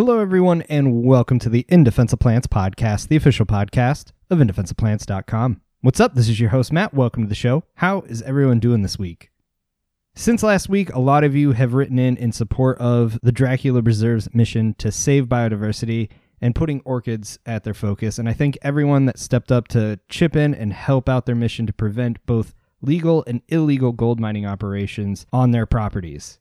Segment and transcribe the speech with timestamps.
[0.00, 4.38] Hello, everyone, and welcome to the In Defense of Plants podcast, the official podcast of
[4.38, 5.60] indefenseofplants.com.
[5.82, 6.14] What's up?
[6.14, 6.94] This is your host, Matt.
[6.94, 7.64] Welcome to the show.
[7.74, 9.30] How is everyone doing this week?
[10.14, 13.82] Since last week, a lot of you have written in in support of the Dracula
[13.82, 16.08] Preserves mission to save biodiversity
[16.40, 18.18] and putting orchids at their focus.
[18.18, 21.66] And I thank everyone that stepped up to chip in and help out their mission
[21.66, 26.38] to prevent both legal and illegal gold mining operations on their properties.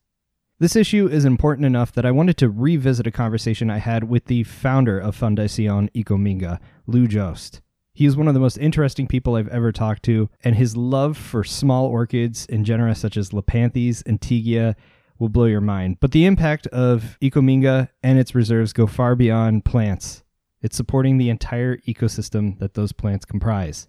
[0.61, 4.25] This issue is important enough that I wanted to revisit a conversation I had with
[4.25, 7.61] the founder of Fundacion Ecominga, Lou Jost.
[7.93, 11.15] He is one of the most interesting people I've ever talked to, and his love
[11.15, 14.75] for small orchids and genera such as Lepanthes and Teagueia
[15.17, 16.01] will blow your mind.
[16.01, 20.23] But the impact of Ecominga and its reserves go far beyond plants.
[20.61, 23.87] It's supporting the entire ecosystem that those plants comprise.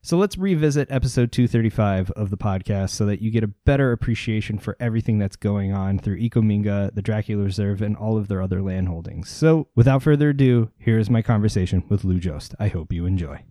[0.00, 4.58] So let's revisit episode 235 of the podcast so that you get a better appreciation
[4.58, 8.62] for everything that's going on through Ecominga, the Dracula Reserve, and all of their other
[8.62, 9.28] land holdings.
[9.28, 12.54] So without further ado, here is my conversation with Lou Jost.
[12.60, 13.42] I hope you enjoy.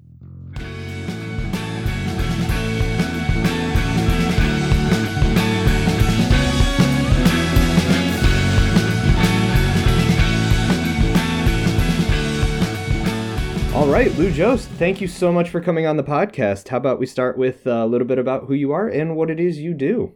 [13.78, 16.70] All right, Lou Jost, thank you so much for coming on the podcast.
[16.70, 19.40] How about we start with a little bit about who you are and what it
[19.40, 20.16] is you do?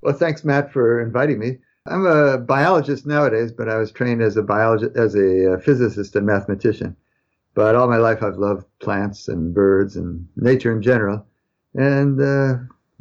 [0.00, 1.58] Well, thanks, Matt, for inviting me.
[1.86, 6.16] I'm a biologist nowadays, but I was trained as a biologist, as a uh, physicist
[6.16, 6.96] and mathematician.
[7.52, 11.26] But all my life, I've loved plants and birds and nature in general.
[11.74, 12.54] And uh,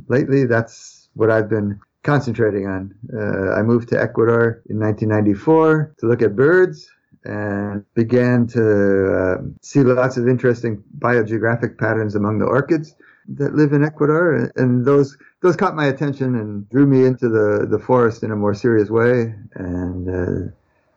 [0.09, 2.93] lately, that's what I've been concentrating on.
[3.17, 6.91] Uh, I moved to Ecuador in 1994 to look at birds
[7.23, 12.95] and began to uh, see lots of interesting biogeographic patterns among the orchids
[13.27, 17.67] that live in Ecuador, and those those caught my attention and drew me into the
[17.69, 19.33] the forest in a more serious way.
[19.53, 20.51] And uh,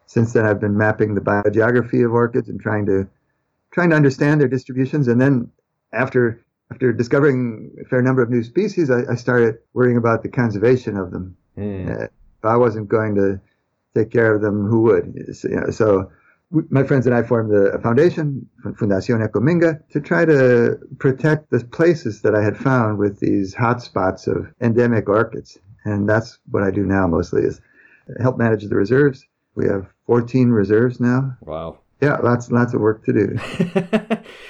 [0.07, 3.09] since then, I've been mapping the biogeography of orchids and trying to
[3.71, 5.09] trying to understand their distributions.
[5.09, 5.51] And then
[5.93, 10.31] after after discovering a fair number of new species, I, I started worrying about the
[10.31, 11.37] conservation of them.
[11.59, 12.05] Mm.
[12.05, 12.09] Uh,
[12.47, 13.41] I wasn't going to
[13.95, 15.37] take care of them, who would?
[15.37, 16.11] So, you know, so
[16.71, 22.23] my friends and I formed a foundation, Fundación Ecominga, to try to protect the places
[22.23, 25.59] that I had found with these hotspots of endemic orchids.
[25.85, 27.61] And that's what I do now mostly is
[28.21, 29.25] help manage the reserves.
[29.55, 31.37] We have 14 reserves now.
[31.41, 33.39] Wow yeah, lots and lots of work to do.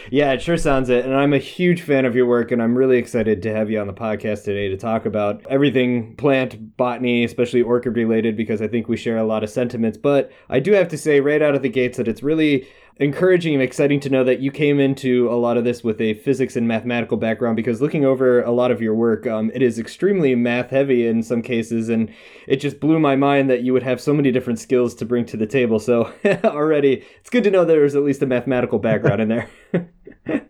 [0.11, 1.05] yeah, it sure sounds it.
[1.05, 3.79] And I'm a huge fan of your work, and I'm really excited to have you
[3.79, 8.69] on the podcast today to talk about everything plant botany, especially orchid related, because I
[8.69, 9.99] think we share a lot of sentiments.
[9.99, 12.67] But I do have to say right out of the gates that it's really
[12.97, 16.15] encouraging and exciting to know that you came into a lot of this with a
[16.15, 19.79] physics and mathematical background because looking over a lot of your work, um, it is
[19.79, 21.89] extremely math heavy in some cases.
[21.89, 22.13] And
[22.47, 25.25] it just blew my mind that you would have so many different skills to bring
[25.27, 25.79] to the table.
[25.79, 26.13] So
[26.45, 29.49] already, it's good to know there's at least a mathematical background in there.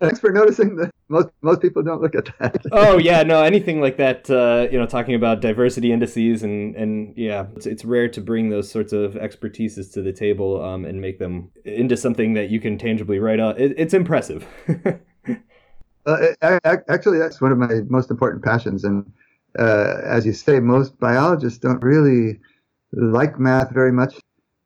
[0.00, 2.64] Thanks for noticing that most most people don't look at that.
[2.72, 4.28] oh yeah, no, anything like that.
[4.28, 8.50] Uh, you know, talking about diversity indices and and yeah, it's, it's rare to bring
[8.50, 12.60] those sorts of expertises to the table um, and make them into something that you
[12.60, 13.58] can tangibly write out.
[13.58, 14.46] It, it's impressive.
[16.06, 19.10] uh, actually, that's one of my most important passions, and
[19.58, 22.40] uh, as you say, most biologists don't really
[22.92, 24.16] like math very much.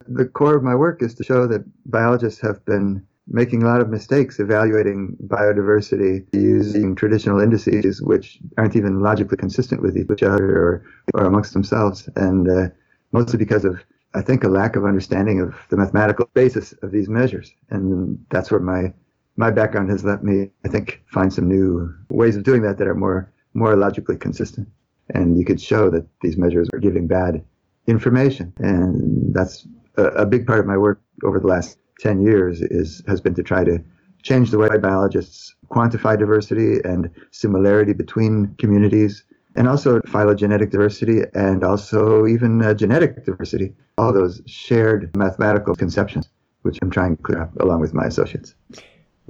[0.08, 3.80] The core of my work is to show that biologists have been making a lot
[3.80, 10.56] of mistakes evaluating biodiversity using traditional indices, which aren't even logically consistent with each other
[10.56, 12.08] or, or amongst themselves.
[12.16, 12.69] And uh,
[13.12, 13.82] mostly because of,
[14.14, 17.52] I think, a lack of understanding of the mathematical basis of these measures.
[17.70, 18.92] And that's where my,
[19.36, 22.88] my background has let me, I think, find some new ways of doing that that
[22.88, 24.69] are more, more logically consistent.
[25.14, 27.44] And you could show that these measures are giving bad
[27.86, 28.52] information.
[28.58, 33.03] And that's a, a big part of my work over the last 10 years is
[33.06, 33.78] has been to try to
[34.22, 39.25] change the way biologists quantify diversity and similarity between communities
[39.56, 46.29] and also phylogenetic diversity and also even uh, genetic diversity all those shared mathematical conceptions
[46.62, 48.55] which i'm trying to clear up along with my associates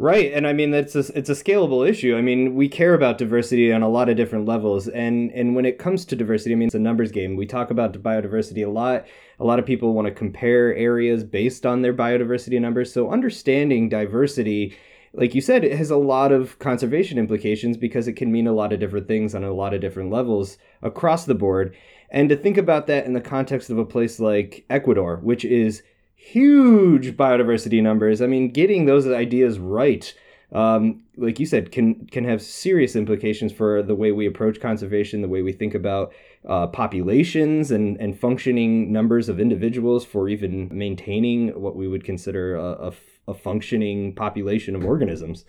[0.01, 2.17] Right, and I mean that's a, it's a scalable issue.
[2.17, 5.67] I mean, we care about diversity on a lot of different levels, and and when
[5.67, 7.37] it comes to diversity, I mean it's a numbers game.
[7.37, 9.05] We talk about biodiversity a lot.
[9.41, 12.93] A lot of people want to compare areas based on their biodiversity numbers.
[12.93, 14.77] So understanding diversity,
[15.15, 18.53] like you said, it has a lot of conservation implications because it can mean a
[18.53, 21.75] lot of different things on a lot of different levels across the board.
[22.11, 25.83] And to think about that in the context of a place like Ecuador, which is
[26.15, 28.21] huge biodiversity numbers.
[28.21, 30.13] I mean, getting those ideas right
[30.53, 35.23] um, like you said, can can have serious implications for the way we approach conservation,
[35.23, 36.13] the way we think about
[36.49, 42.57] uh, populations and and functioning numbers of individuals for even maintaining what we would consider
[42.57, 42.93] a,
[43.29, 45.45] a, functioning population of organisms.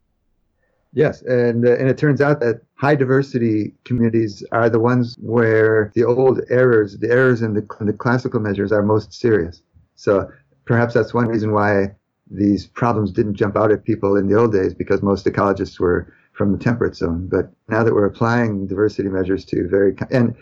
[0.93, 5.91] Yes, and uh, and it turns out that high diversity communities are the ones where
[5.95, 9.63] the old errors, the errors in the, in the classical measures, are most serious.
[9.95, 10.29] So
[10.65, 11.95] perhaps that's one reason why
[12.29, 16.13] these problems didn't jump out at people in the old days because most ecologists were
[16.41, 17.27] from the temperate zone.
[17.27, 20.35] But now that we're applying diversity measures to very and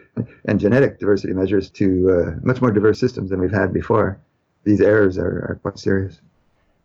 [0.46, 4.18] and genetic diversity measures to uh, much more diverse systems than we've had before,
[4.64, 6.22] these errors are, are quite serious.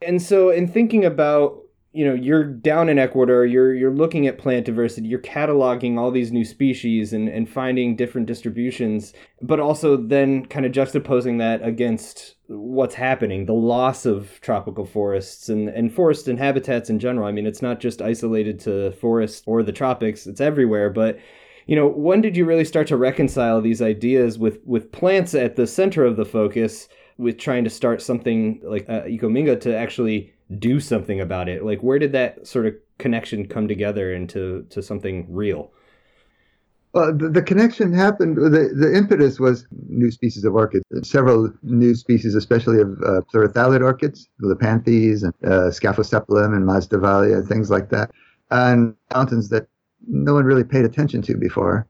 [0.03, 1.63] And so, in thinking about
[1.95, 6.11] you know you're down in Ecuador, you're you're looking at plant diversity, you're cataloging all
[6.11, 11.65] these new species and, and finding different distributions, but also then kind of juxtaposing that
[11.65, 17.29] against what's happening, the loss of tropical forests and, and forests and habitats in general.
[17.29, 21.19] I mean, it's not just isolated to forests or the tropics, it's everywhere, but
[21.67, 25.55] you know, when did you really start to reconcile these ideas with with plants at
[25.55, 26.89] the center of the focus
[27.19, 31.65] with trying to start something like uh, Ecominga to actually do something about it?
[31.65, 35.73] Like, where did that sort of connection come together into to something real?
[36.93, 38.37] Well, the, the, connection happened.
[38.37, 40.85] The, the impetus was new species of orchids.
[41.03, 47.69] Several new species, especially of uh, pleurothallid orchids, Lepanthes and uh, Scaphosepalum and Masdevallia, things
[47.69, 48.13] like that,
[48.53, 49.67] and mountains that
[50.07, 51.89] no one really paid attention to before.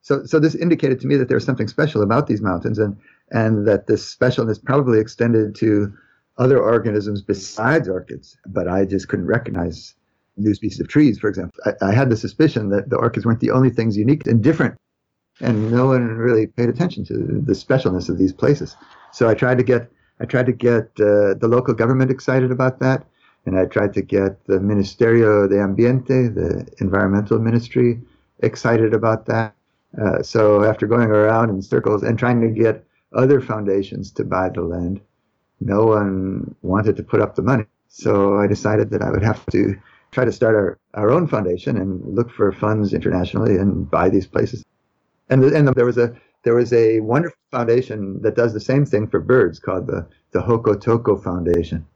[0.00, 2.96] So, so this indicated to me that there was something special about these mountains, and
[3.30, 5.92] and that this specialness probably extended to
[6.38, 9.94] other organisms besides orchids, but I just couldn't recognize
[10.36, 11.60] new species of trees, for example.
[11.66, 14.76] I, I, had the suspicion that the orchids weren't the only things unique and different,
[15.40, 18.76] and no one really paid attention to the specialness of these places.
[19.12, 19.90] So I tried to get
[20.20, 23.06] I tried to get uh, the local government excited about that,
[23.46, 28.00] and I tried to get the Ministerio de Ambiente, the environmental ministry,
[28.40, 29.54] excited about that.
[30.00, 34.48] Uh, so after going around in circles and trying to get other foundations to buy
[34.48, 35.00] the land,
[35.60, 37.64] no one wanted to put up the money.
[37.88, 39.74] So I decided that I would have to
[40.10, 44.26] try to start our, our own foundation and look for funds internationally and buy these
[44.26, 44.64] places.
[45.28, 46.14] And, and there was a
[46.44, 50.40] there was a wonderful foundation that does the same thing for birds called the, the
[50.40, 51.86] Jocotoco Foundation.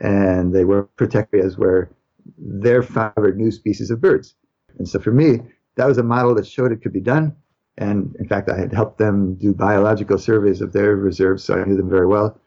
[0.00, 1.90] And they were protect areas where
[2.38, 4.34] they're favored new species of birds.
[4.78, 5.40] And so for me,
[5.74, 7.36] that was a model that showed it could be done.
[7.76, 11.64] And in fact, I had helped them do biological surveys of their reserves, so I
[11.64, 12.38] knew them very well.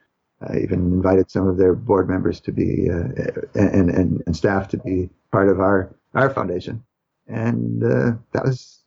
[0.48, 3.08] I even invited some of their board members to be uh,
[3.56, 6.84] and, and, and staff to be part of our our foundation,
[7.28, 8.84] and uh, that was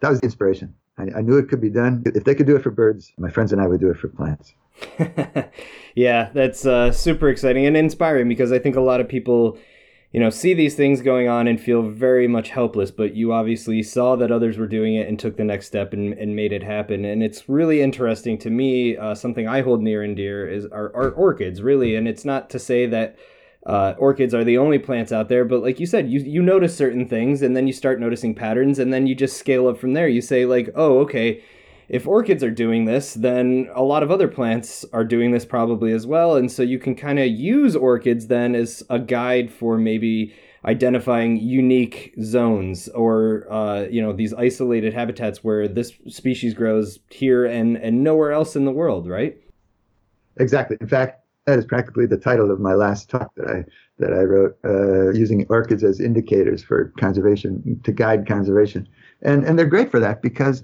[0.00, 0.74] that was the inspiration.
[0.98, 2.02] I, I, knew it could be done.
[2.06, 4.08] If they could do it for birds, my friends and I would do it for
[4.08, 4.54] plants.
[5.94, 9.58] yeah, that's uh, super exciting and inspiring because I think a lot of people
[10.12, 13.82] you know, see these things going on and feel very much helpless, but you obviously
[13.82, 16.64] saw that others were doing it and took the next step and, and made it
[16.64, 17.04] happen.
[17.04, 18.96] And it's really interesting to me.
[18.96, 21.94] Uh, something I hold near and dear is our, our orchids, really.
[21.94, 23.16] And it's not to say that
[23.64, 26.74] uh, orchids are the only plants out there, but like you said, you you notice
[26.74, 29.92] certain things and then you start noticing patterns and then you just scale up from
[29.92, 30.08] there.
[30.08, 31.42] You say like, oh, okay
[31.90, 35.92] if orchids are doing this, then a lot of other plants are doing this probably
[35.92, 36.36] as well.
[36.36, 40.32] And so you can kind of use orchids then as a guide for maybe
[40.64, 47.44] identifying unique zones or uh, you know these isolated habitats where this species grows here
[47.44, 49.36] and and nowhere else in the world, right?
[50.38, 50.76] Exactly.
[50.80, 53.64] In fact, that is practically the title of my last talk that I
[53.98, 58.88] that I wrote, uh, using orchids as indicators for conservation to guide conservation,
[59.22, 60.62] and and they're great for that because,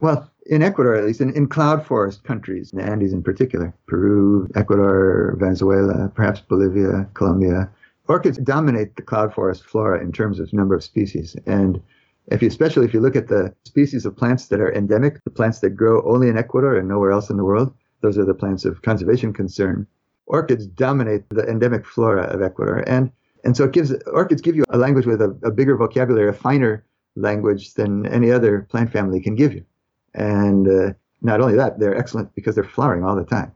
[0.00, 4.48] well, in Ecuador, at least, in, in cloud forest countries, the Andes in particular, Peru,
[4.54, 7.70] Ecuador, Venezuela, perhaps Bolivia, Colombia,
[8.08, 11.36] orchids dominate the cloud forest flora in terms of number of species.
[11.46, 11.80] And
[12.28, 15.30] if you, especially if you look at the species of plants that are endemic, the
[15.30, 18.34] plants that grow only in Ecuador and nowhere else in the world, those are the
[18.34, 19.86] plants of conservation concern.
[20.26, 22.84] Orchids dominate the endemic flora of Ecuador.
[22.86, 23.10] And,
[23.44, 26.32] and so it gives, orchids give you a language with a, a bigger vocabulary, a
[26.32, 26.84] finer
[27.16, 29.64] language than any other plant family can give you.
[30.14, 33.52] And uh, not only that, they're excellent because they're flowering all the time.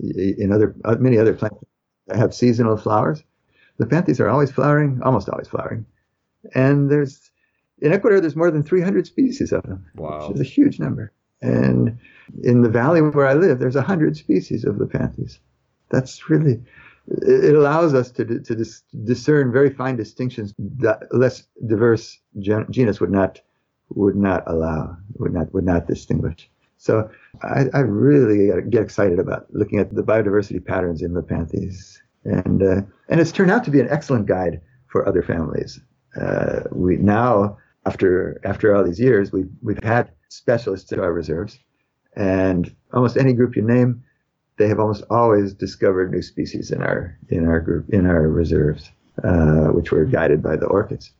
[0.00, 1.58] In other uh, many other plants
[2.06, 3.22] that have seasonal flowers,
[3.78, 5.86] the Lepanthes are always flowering, almost always flowering.
[6.54, 7.30] And there's
[7.80, 10.28] in Ecuador, there's more than 300 species of them, wow.
[10.28, 11.12] which is a huge number.
[11.42, 11.98] And
[12.42, 15.38] in the valley where I live, there's 100 species of the Lepanthes.
[15.90, 16.62] That's really,
[17.08, 23.00] it allows us to, to dis- discern very fine distinctions that less diverse gen- genus
[23.00, 23.40] would not
[23.94, 26.48] would not allow, would not would not distinguish.
[26.78, 27.10] So
[27.42, 32.82] I, I really get excited about looking at the biodiversity patterns in Lepanthes, and uh,
[33.08, 35.80] and it's turned out to be an excellent guide for other families.
[36.20, 41.58] Uh, we now, after after all these years, we've we've had specialists in our reserves,
[42.14, 44.02] and almost any group you name,
[44.58, 48.90] they have almost always discovered new species in our in our group in our reserves,
[49.24, 51.12] uh, which were guided by the orchids,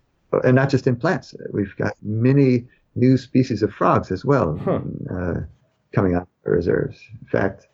[0.44, 1.34] and not just in plants.
[1.52, 4.80] We've got many new species of frogs as well huh.
[5.14, 5.40] uh,
[5.94, 7.00] coming out of our reserves.
[7.20, 7.68] In fact,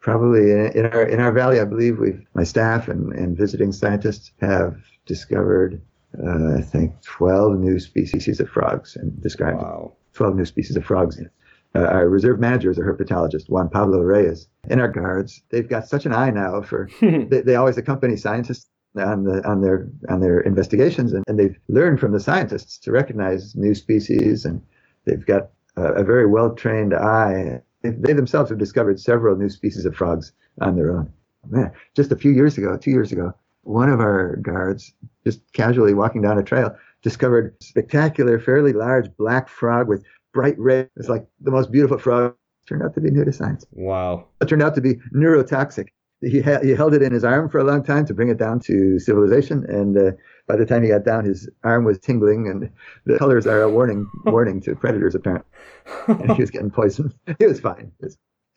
[0.00, 4.32] probably in, our in our valley, I believe we've my staff and, and visiting scientists
[4.40, 4.76] have
[5.06, 5.80] discovered
[6.22, 9.92] uh, I think 12 new species of frogs and described wow.
[10.12, 11.20] 12 new species of frogs.
[11.74, 14.46] Uh, our reserve manager is a herpetologist, Juan Pablo Reyes.
[14.68, 18.70] In our guards, they've got such an eye now for, they, they, always accompany scientists
[18.96, 22.92] on, the, on, their, on their investigations, and, and they've learned from the scientists to
[22.92, 24.62] recognize new species, and
[25.04, 27.60] they've got a, a very well trained eye.
[27.82, 31.12] They, they themselves have discovered several new species of frogs on their own.
[31.48, 34.92] Man, just a few years ago, two years ago, one of our guards,
[35.24, 40.88] just casually walking down a trail, discovered spectacular, fairly large black frog with bright red.
[40.96, 42.34] It's like the most beautiful frog.
[42.66, 43.66] Turned out to be new to science.
[43.72, 44.26] Wow.
[44.40, 45.88] It turned out to be neurotoxic.
[46.24, 48.38] He, ha- he held it in his arm for a long time to bring it
[48.38, 50.10] down to civilization, and uh,
[50.46, 52.70] by the time he got down, his arm was tingling, and
[53.04, 55.50] the colors are a warning warning to predators apparently.
[56.06, 57.14] And he was getting poisoned.
[57.38, 57.92] He was fine.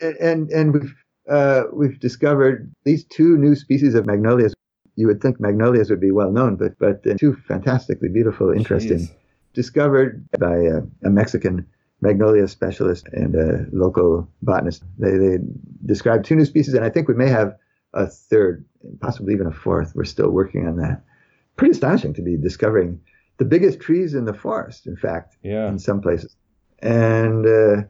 [0.02, 0.96] And and we've
[1.30, 4.54] uh, we've discovered these two new species of magnolias
[4.98, 9.14] you would think magnolias would be well known, but but two fantastically beautiful, interesting, Jeez.
[9.54, 11.66] discovered by a, a, Mexican
[12.02, 14.84] magnolia specialist and a local botanist.
[14.98, 15.38] They they
[15.86, 17.56] described two new species, and I think we may have
[17.94, 18.66] a third,
[19.00, 19.94] possibly even a fourth.
[19.96, 21.04] We're still working on that.
[21.56, 23.00] Pretty astonishing to be discovering
[23.38, 24.88] the biggest trees in the forest.
[24.88, 25.68] In fact, yeah.
[25.68, 26.36] in some places,
[26.80, 27.46] and.
[27.46, 27.84] Uh,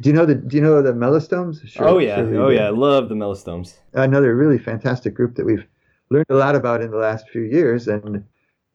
[0.00, 1.64] do you know the Do you know the melastomes?
[1.68, 3.74] Sure, oh yeah, oh yeah, I love the melastomes.
[3.92, 5.66] Another really fantastic group that we've
[6.10, 7.88] learned a lot about in the last few years.
[7.88, 8.24] And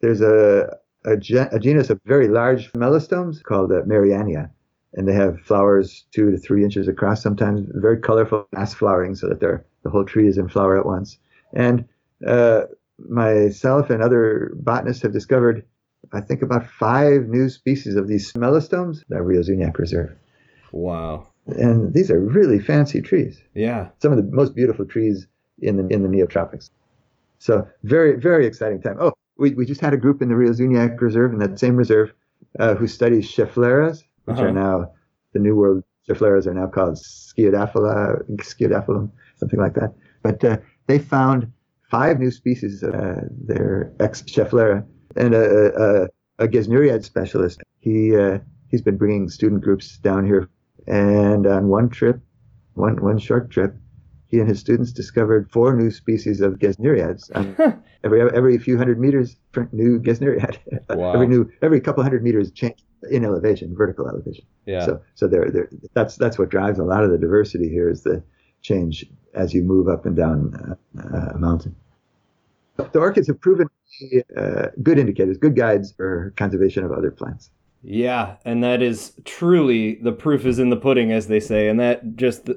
[0.00, 4.50] there's a, a, gen, a genus of very large melastomes called uh, Meriania.
[4.96, 9.28] And they have flowers two to three inches across, sometimes very colorful, mass flowering, so
[9.28, 11.18] that they're, the whole tree is in flower at once.
[11.52, 11.84] And
[12.26, 12.62] uh,
[12.98, 15.64] myself and other botanists have discovered,
[16.12, 20.14] I think, about five new species of these melastomes at Rio Zuniac Reserve.
[20.70, 21.26] Wow.
[21.46, 23.40] And these are really fancy trees.
[23.54, 23.88] Yeah.
[24.00, 25.26] Some of the most beautiful trees
[25.58, 26.70] in the in the neotropics.
[27.38, 28.96] So very, very exciting time.
[29.00, 31.76] Oh, we, we just had a group in the Rio Zuniac Reserve, in that same
[31.76, 32.12] reserve,
[32.58, 34.46] uh, who studies Scheffleras, which uh-huh.
[34.46, 34.92] are now,
[35.32, 39.94] the New World Scheffleras are now called Sciadophila, Sciadophilum, something like that.
[40.22, 41.50] But uh, they found
[41.90, 44.84] five new species of uh, their ex Schefflera
[45.16, 47.62] and a, a, a Gesneriad specialist.
[47.80, 48.38] He, uh,
[48.70, 50.48] he's been bringing student groups down here.
[50.86, 52.20] And on one trip,
[52.74, 53.74] one, one short trip,
[54.34, 57.30] he and his students discovered four new species of gesneriads.
[57.36, 59.36] Um, every every few hundred meters,
[59.70, 60.58] new gesneriad.
[60.90, 61.12] Wow.
[61.14, 64.44] every new every couple hundred meters change in elevation, vertical elevation.
[64.66, 64.84] Yeah.
[64.84, 68.02] So so there there that's that's what drives a lot of the diversity here is
[68.02, 68.22] the
[68.62, 71.74] change as you move up and down uh, a mountain.
[72.76, 77.10] The orchids have proven to be uh, good indicators, good guides for conservation of other
[77.10, 77.50] plants.
[77.82, 81.78] Yeah, and that is truly the proof is in the pudding, as they say, and
[81.78, 82.48] that just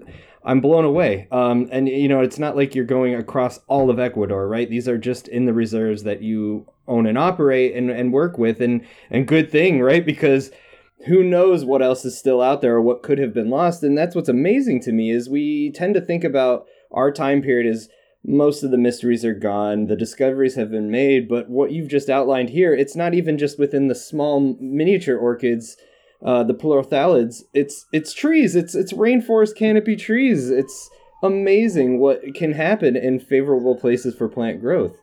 [0.44, 1.28] I'm blown away.
[1.32, 4.70] Um, and you know, it's not like you're going across all of Ecuador, right?
[4.70, 8.62] These are just in the reserves that you own and operate and, and work with,
[8.62, 10.06] and and good thing, right?
[10.06, 10.52] Because
[11.08, 13.96] who knows what else is still out there or what could have been lost and
[13.96, 17.88] that's what's amazing to me is we tend to think about our time period as
[18.26, 22.10] most of the mysteries are gone the discoveries have been made but what you've just
[22.10, 25.78] outlined here it's not even just within the small miniature orchids
[26.24, 28.56] uh, the pleurothallids, it's it's trees.
[28.56, 30.50] It's it's rainforest canopy trees.
[30.50, 30.90] It's
[31.22, 34.98] amazing what can happen in favorable places for plant growth.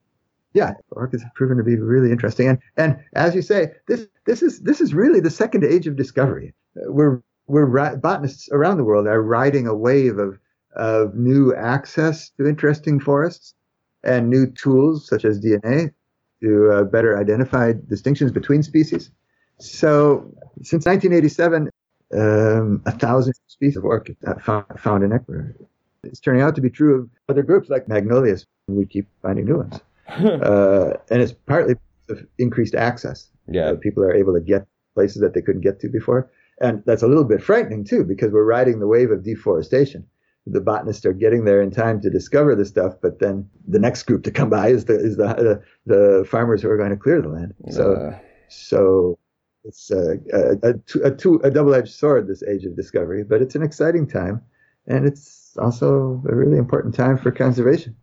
[0.55, 4.43] Yeah, orchids have proven to be really interesting, and and as you say, this this
[4.43, 6.55] is this is really the second age of discovery.
[6.75, 10.39] We're we're botanists around the world are riding a wave of
[10.77, 13.55] of new access to interesting forests
[14.03, 15.93] and new tools such as DNA
[16.41, 19.11] to uh, better identify distinctions between species.
[19.59, 20.33] So
[20.63, 21.71] since 1987,
[22.15, 25.55] um, a thousand species of orchids found, found in Ecuador.
[26.03, 28.47] It's turning out to be true of other groups like magnolias.
[28.69, 31.75] We keep finding new ones, uh, and it's partly
[32.09, 33.31] of increased access.
[33.49, 36.31] Yeah, uh, people are able to get places that they couldn't get to before,
[36.61, 40.07] and that's a little bit frightening too because we're riding the wave of deforestation.
[40.47, 44.03] The botanists are getting there in time to discover the stuff, but then the next
[44.03, 46.97] group to come by is the is the the, the farmers who are going to
[46.97, 47.55] clear the land.
[47.71, 48.19] So uh.
[48.49, 49.19] so
[49.65, 53.63] it's a, a, a, two, a double-edged sword this age of discovery but it's an
[53.63, 54.43] exciting time
[54.87, 57.97] and it's also a really important time for conservation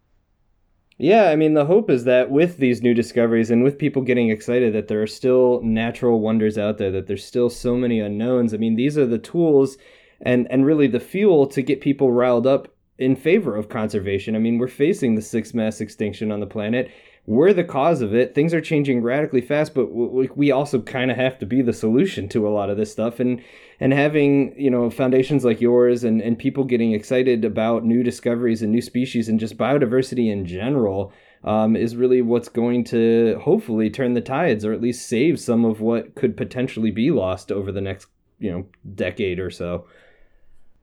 [1.01, 4.29] Yeah, I mean, the hope is that with these new discoveries and with people getting
[4.29, 8.53] excited that there are still natural wonders out there, that there's still so many unknowns.
[8.53, 9.79] I mean, these are the tools
[10.21, 12.67] and, and really the fuel to get people riled up
[12.99, 14.35] in favor of conservation.
[14.35, 16.91] I mean, we're facing the sixth mass extinction on the planet.
[17.25, 18.35] We're the cause of it.
[18.35, 22.29] Things are changing radically fast, but we also kind of have to be the solution
[22.29, 23.19] to a lot of this stuff.
[23.19, 23.41] And
[23.81, 28.61] and having you know foundations like yours and and people getting excited about new discoveries
[28.61, 31.11] and new species and just biodiversity in general.
[31.43, 35.65] Um, is really what's going to hopefully turn the tides or at least save some
[35.65, 39.87] of what could potentially be lost over the next you know decade or so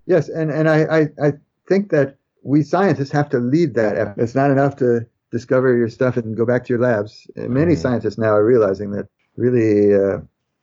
[0.05, 1.33] yes and and i i, I
[1.69, 4.14] think that we scientists have to lead that effort.
[4.19, 7.31] It's not enough to discover your stuff and go back to your labs.
[7.37, 7.83] And many mm-hmm.
[7.83, 10.21] scientists now are realizing that really uh,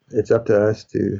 [0.10, 1.20] it's up to us to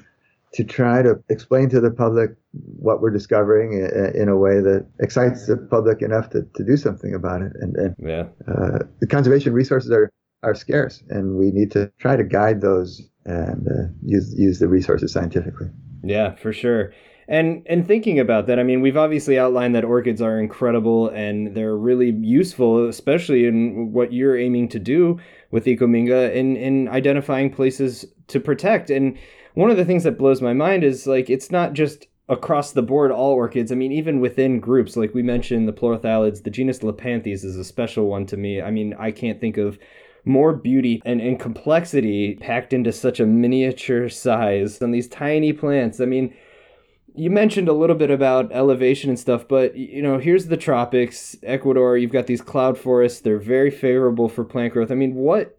[0.54, 3.74] to try to explain to the public what we're discovering
[4.16, 7.52] in a way that excites the public enough to, to do something about it.
[7.60, 8.24] And, and yeah.
[8.48, 10.12] uh, the conservation resources are,
[10.44, 14.68] are scarce, and we need to try to guide those and uh, use use the
[14.68, 15.68] resources scientifically.
[16.04, 16.94] Yeah, for sure.
[17.28, 21.56] And and thinking about that, I mean, we've obviously outlined that orchids are incredible and
[21.56, 27.50] they're really useful, especially in what you're aiming to do with Ecominga in in identifying
[27.52, 28.92] places to protect.
[28.92, 29.18] And
[29.56, 32.82] one of the things that blows my mind is like it's not just across the
[32.82, 33.72] board all orchids.
[33.72, 37.64] I mean, even within groups, like we mentioned the pleurothallids, the genus Lepanthes is a
[37.64, 38.62] special one to me.
[38.62, 39.78] I mean, I can't think of
[40.26, 46.00] more beauty and, and complexity packed into such a miniature size on these tiny plants.
[46.00, 46.34] I mean,
[47.14, 51.38] you mentioned a little bit about elevation and stuff, but you know, here's the tropics,
[51.44, 51.96] Ecuador.
[51.96, 54.92] You've got these cloud forests; they're very favorable for plant growth.
[54.92, 55.58] I mean, what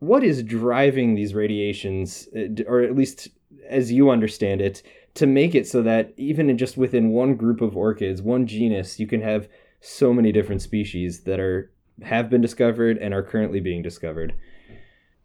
[0.00, 3.28] what is driving these radiations, uh, or at least
[3.68, 4.82] as you understand it,
[5.14, 9.00] to make it so that even in just within one group of orchids, one genus,
[9.00, 9.48] you can have
[9.80, 11.70] so many different species that are
[12.02, 14.34] have been discovered and are currently being discovered.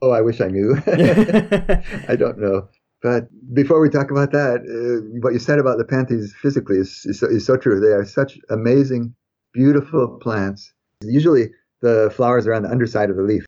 [0.01, 0.75] Oh, I wish I knew.
[0.87, 2.67] I don't know.
[3.01, 7.19] But before we talk about that, uh, what you said about Lepanthes physically is, is
[7.19, 7.79] so, is, so, true.
[7.79, 9.13] They are such amazing,
[9.53, 10.73] beautiful plants.
[11.01, 11.49] Usually
[11.81, 13.45] the flowers are on the underside of the leaf.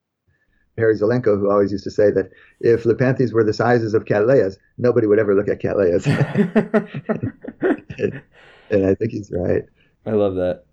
[0.78, 4.58] Harry Zelenko, who always used to say that if Lepanthes were the sizes of Cattleyas,
[4.78, 6.06] nobody would ever look at Cattleyas.
[7.98, 8.22] and,
[8.70, 9.64] and, I think he's right.
[10.06, 10.66] I love that.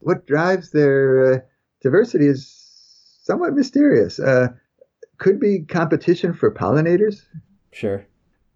[0.00, 1.38] What drives their uh,
[1.82, 2.56] diversity is
[3.22, 4.18] somewhat mysterious.
[4.18, 4.48] Uh,
[5.18, 7.22] could be competition for pollinators.
[7.72, 8.06] Sure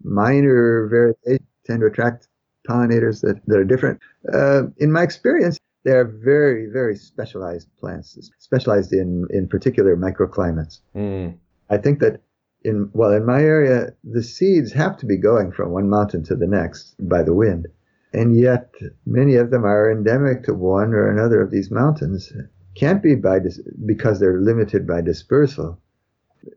[0.05, 2.27] minor variations tend to attract
[2.67, 3.99] pollinators that, that are different.
[4.31, 10.79] Uh, in my experience, they are very, very specialized plants, specialized in, in particular microclimates.
[10.95, 11.37] Mm.
[11.69, 12.21] I think that
[12.63, 16.35] in well, in my area, the seeds have to be going from one mountain to
[16.35, 17.67] the next by the wind,
[18.11, 18.73] and yet
[19.05, 22.33] many of them are endemic to one or another of these mountains.
[22.75, 25.79] Can't be by dis- because they're limited by dispersal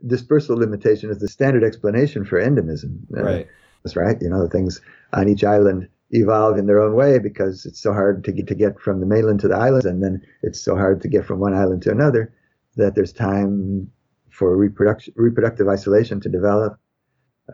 [0.07, 2.99] dispersal limitation is the standard explanation for endemism.
[3.17, 3.49] Uh, right.
[3.83, 4.21] That's right.
[4.21, 4.81] You know, the things
[5.13, 8.55] on each island evolve in their own way because it's so hard to get, to
[8.55, 11.39] get from the mainland to the islands, and then it's so hard to get from
[11.39, 12.33] one island to another
[12.77, 13.91] that there's time
[14.31, 16.79] for reproduction, reproductive isolation to develop.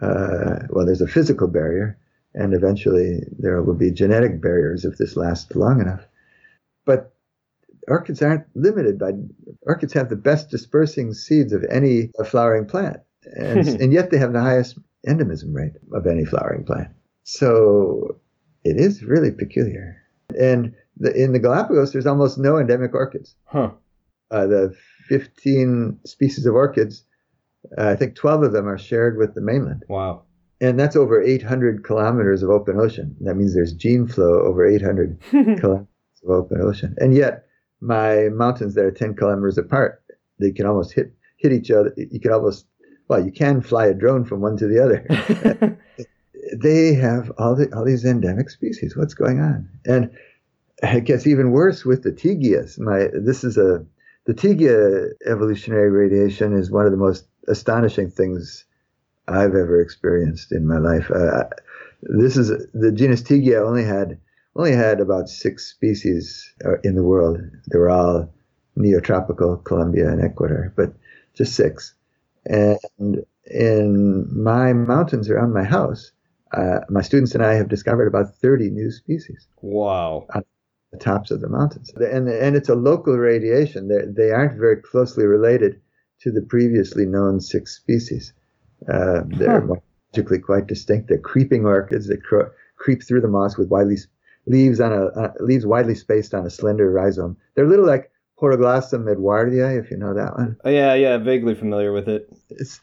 [0.01, 1.99] Uh, well, there's a physical barrier,
[2.35, 6.07] and eventually there will be genetic barriers if this lasts long enough.
[6.85, 7.15] But
[7.89, 9.13] orchids aren't limited by
[9.63, 12.99] orchids have the best dispersing seeds of any flowering plant
[13.37, 16.89] and, and yet they have the highest endemism rate of any flowering plant
[17.25, 18.19] so
[18.65, 19.97] it is really peculiar.
[20.39, 23.35] And the, in the galapagos there's almost no endemic orchids.
[23.45, 23.71] Huh.
[24.31, 24.75] Uh, the
[25.09, 27.05] 15 species of orchids
[27.79, 29.85] uh, i think 12 of them are shared with the mainland.
[29.89, 30.23] Wow.
[30.61, 33.17] And that's over 800 kilometers of open ocean.
[33.21, 35.87] That means there's gene flow over 800 kilometers
[36.25, 36.95] of open ocean.
[36.99, 37.45] And yet
[37.81, 40.03] my mountains that are 10 kilometers apart,
[40.41, 41.93] they can almost hit hit each other.
[41.97, 42.67] You can almost,
[43.09, 45.79] well, you can fly a drone from one to the other.
[46.57, 48.97] they have all the all these endemic species.
[48.97, 49.69] What's going on?
[49.87, 50.11] And
[50.83, 52.79] it gets even worse with the Teagueias.
[52.79, 53.85] My this is a
[54.27, 58.65] the Teagueia evolutionary radiation is one of the most astonishing things
[59.29, 61.11] I've ever experienced in my life.
[61.11, 61.45] Uh,
[62.03, 64.19] this is the genus Teagueia only had
[64.57, 67.41] only had about six species uh, in the world.
[67.71, 68.33] They were all
[68.77, 70.93] neotropical, Colombia and Ecuador, but
[71.35, 71.95] just six.
[72.47, 76.13] And in my mountains around my house,
[76.53, 79.47] uh, my students and I have discovered about 30 new species.
[79.61, 80.27] Wow.
[80.35, 80.45] On
[80.93, 81.93] the tops of the mountains.
[81.97, 83.89] And, and it's a local radiation.
[83.89, 85.81] They're, they aren't very closely related
[86.21, 88.33] to the previously known six species.
[88.89, 90.39] Uh, they're huh.
[90.45, 91.09] quite distinct.
[91.09, 93.97] They're creeping orchids that cro- creep through the moss with widely
[94.47, 97.37] leaves on a uh, leaves widely spaced on a slender rhizome.
[97.55, 100.57] They're a little like Hortoglossum edwardii, if you know that one.
[100.65, 102.29] Oh, yeah, yeah, vaguely familiar with it.
[102.51, 102.81] It's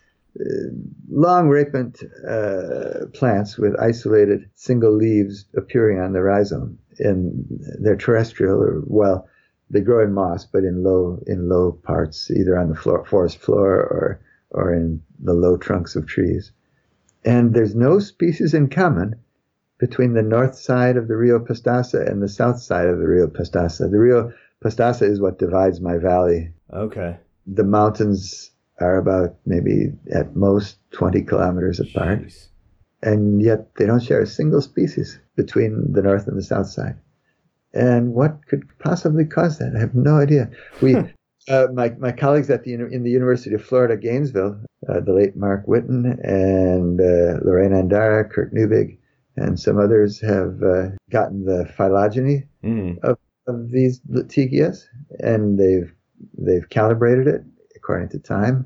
[1.10, 6.78] long repent uh, plants with isolated single leaves appearing on the rhizome.
[7.00, 7.46] And
[7.80, 9.28] they're terrestrial, or well,
[9.70, 13.38] they grow in moss, but in low in low parts, either on the floor, forest
[13.38, 14.20] floor or
[14.52, 16.52] or in the low trunks of trees.
[17.24, 19.16] And there's no species in common
[19.78, 23.28] between the north side of the Rio Pastaza and the south side of the Rio
[23.28, 23.90] Pastaza.
[23.90, 26.54] The Rio Pastaza is what divides my valley.
[26.72, 27.18] Okay.
[27.48, 32.24] The mountains are about maybe at most 20 kilometers apart.
[32.24, 32.48] Jeez.
[33.04, 36.96] And yet they don't share a single species between the north and the south side.
[37.74, 39.74] And what could possibly cause that?
[39.76, 40.50] I have no idea.
[40.82, 40.96] We,
[41.48, 45.36] uh, my, my colleagues at the in the University of Florida, Gainesville, uh, the late
[45.36, 48.98] Mark Whitten and uh, Lorena Endara, Kurt Neubig,
[49.38, 53.00] and some others have uh, gotten the phylogeny Mm.
[53.04, 53.18] of
[53.72, 54.84] these litigias,
[55.20, 55.92] and they've
[56.38, 57.44] they've calibrated it
[57.82, 58.66] according to time,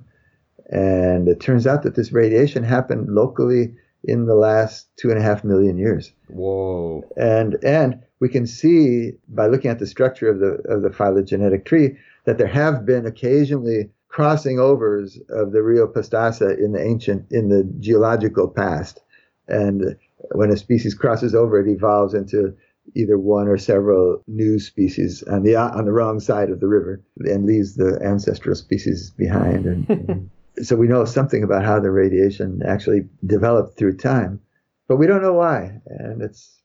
[0.69, 5.21] and it turns out that this radiation happened locally in the last two and a
[5.21, 7.03] half million years, Whoa.
[7.17, 11.65] and and we can see by looking at the structure of the of the phylogenetic
[11.65, 17.25] tree that there have been occasionally crossing overs of the Rio Pastaza in the ancient
[17.31, 19.01] in the geological past,
[19.47, 19.95] and
[20.31, 22.55] when a species crosses over, it evolves into
[22.95, 27.01] either one or several new species on the on the wrong side of the river
[27.19, 29.65] and leaves the ancestral species behind.
[29.65, 29.89] And,
[30.55, 34.39] and so we know something about how the radiation actually developed through time,
[34.87, 36.61] but we don't know why, and it's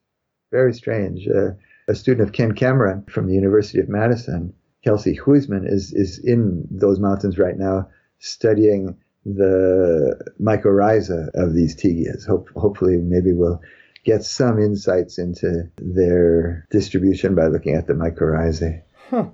[0.50, 1.26] very strange.
[1.28, 1.50] Uh,
[1.88, 6.66] a student of Ken Cameron from the University of Madison, Kelsey Huisman, is is in
[6.70, 7.88] those mountains right now
[8.20, 12.24] studying the mycorrhiza of these Teagueias.
[12.24, 13.60] Hope, hopefully, maybe we'll
[14.04, 18.82] get some insights into their distribution by looking at the mycorrhizae.
[19.10, 19.26] Huh.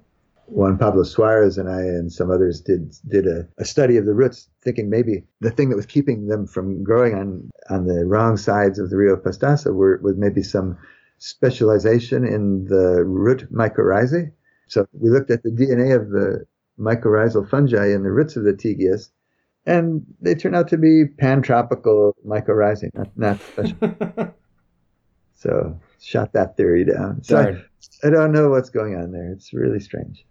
[0.47, 4.15] Juan Pablo Suarez and I and some others did did a, a study of the
[4.15, 8.37] roots, thinking maybe the thing that was keeping them from growing on on the wrong
[8.37, 10.79] sides of the Rio Pastaza were, was maybe some
[11.19, 14.31] specialization in the root mycorrhizae.
[14.69, 16.47] So we looked at the DNA of the
[16.79, 19.11] mycorrhizal fungi in the roots of the Teagueias,
[19.65, 24.35] and they turn out to be pantropical mycorrhizae, not, not special.
[25.37, 27.23] So shot that theory down.
[27.23, 29.31] So I, I don't know what's going on there.
[29.33, 30.25] It's really strange.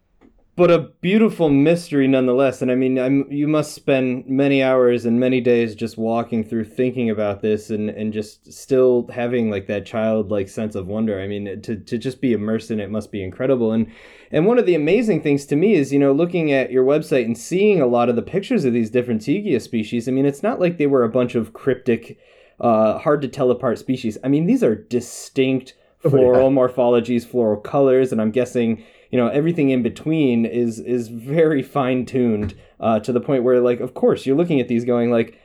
[0.57, 2.61] But a beautiful mystery nonetheless.
[2.61, 6.63] And I mean, I'm, you must spend many hours and many days just walking through
[6.63, 11.19] thinking about this and, and just still having like that childlike sense of wonder.
[11.19, 13.73] I mean, to, to just be immersed in it must be incredible.
[13.73, 13.91] And
[14.31, 17.25] and one of the amazing things to me is, you know, looking at your website
[17.25, 20.07] and seeing a lot of the pictures of these different Teagueia species.
[20.07, 22.17] I mean, it's not like they were a bunch of cryptic,
[22.59, 24.17] uh, hard to tell apart species.
[24.23, 29.27] I mean, these are distinct Oh, floral morphologies, floral colors, and I'm guessing you know
[29.27, 33.95] everything in between is is very fine tuned uh, to the point where like of
[33.95, 35.39] course you're looking at these going like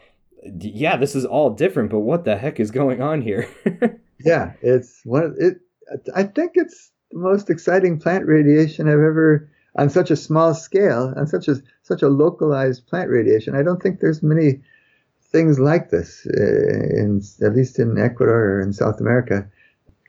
[0.59, 3.49] yeah this is all different but what the heck is going on here
[4.25, 5.35] Yeah, it's one.
[5.38, 5.59] It.
[6.14, 11.12] I think it's the most exciting plant radiation I've ever on such a small scale,
[11.16, 13.57] on such a such a localized plant radiation.
[13.57, 14.61] I don't think there's many
[15.31, 19.49] things like this uh, in at least in Ecuador or in South America.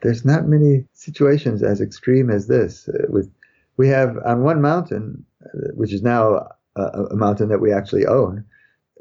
[0.01, 2.89] There's not many situations as extreme as this.
[2.89, 3.31] Uh, with
[3.77, 6.81] we have on one mountain, uh, which is now a,
[7.11, 8.43] a mountain that we actually own,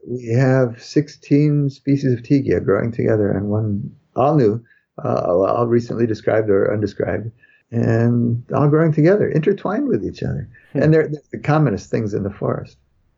[0.07, 4.63] we have 16 species of Teagueia growing together on one, all new,
[5.05, 7.31] uh, all recently described or undescribed,
[7.71, 10.49] and all growing together, intertwined with each other.
[10.73, 10.83] Hmm.
[10.83, 12.77] And they're, they're the commonest things in the forest.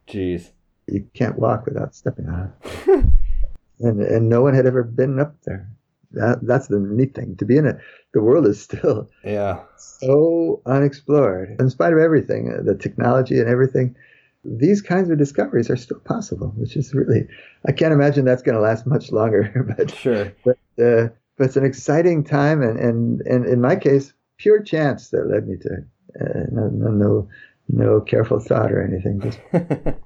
[0.09, 0.51] jeez
[0.87, 3.05] You can't walk without stepping on it.
[3.81, 5.69] and, and no one had ever been up there.
[6.13, 7.37] That, that's the neat thing.
[7.37, 7.79] To be in it,
[8.13, 11.57] the world is still yeah so unexplored.
[11.59, 13.97] In spite of everything, uh, the technology and everything,
[14.45, 17.27] these kinds of discoveries are still possible, which is really,
[17.67, 19.75] I can't imagine that's going to last much longer.
[19.77, 24.13] But, sure but, uh, but it's an exciting time, and, and, and in my case,
[24.39, 25.85] pure chance that led me to.
[26.21, 27.29] Uh, no, no, no,
[27.69, 29.21] no careful thought or anything.
[29.21, 29.39] Just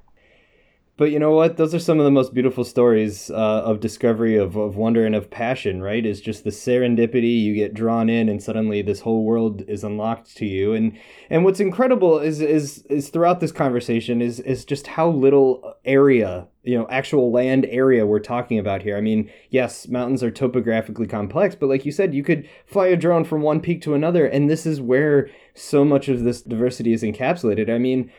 [0.98, 1.58] but you know what?
[1.58, 5.14] Those are some of the most beautiful stories uh, of discovery of, of wonder and
[5.14, 6.04] of passion right?
[6.04, 10.34] Is just the serendipity you get drawn in and suddenly this whole world is unlocked
[10.36, 10.72] to you.
[10.72, 15.74] And and what's incredible is is is throughout this conversation is is just how little
[15.84, 18.96] area you know actual land area we're talking about here.
[18.96, 22.96] I mean yes mountains are topographically complex but like you said you could fly a
[22.96, 26.94] drone from one peak to another and this is where so much of this diversity
[26.94, 27.68] is encapsulated.
[27.68, 28.10] I mean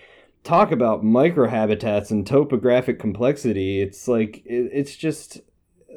[0.47, 3.81] talk about microhabitats and topographic complexity.
[3.81, 5.41] It's like it, it's just,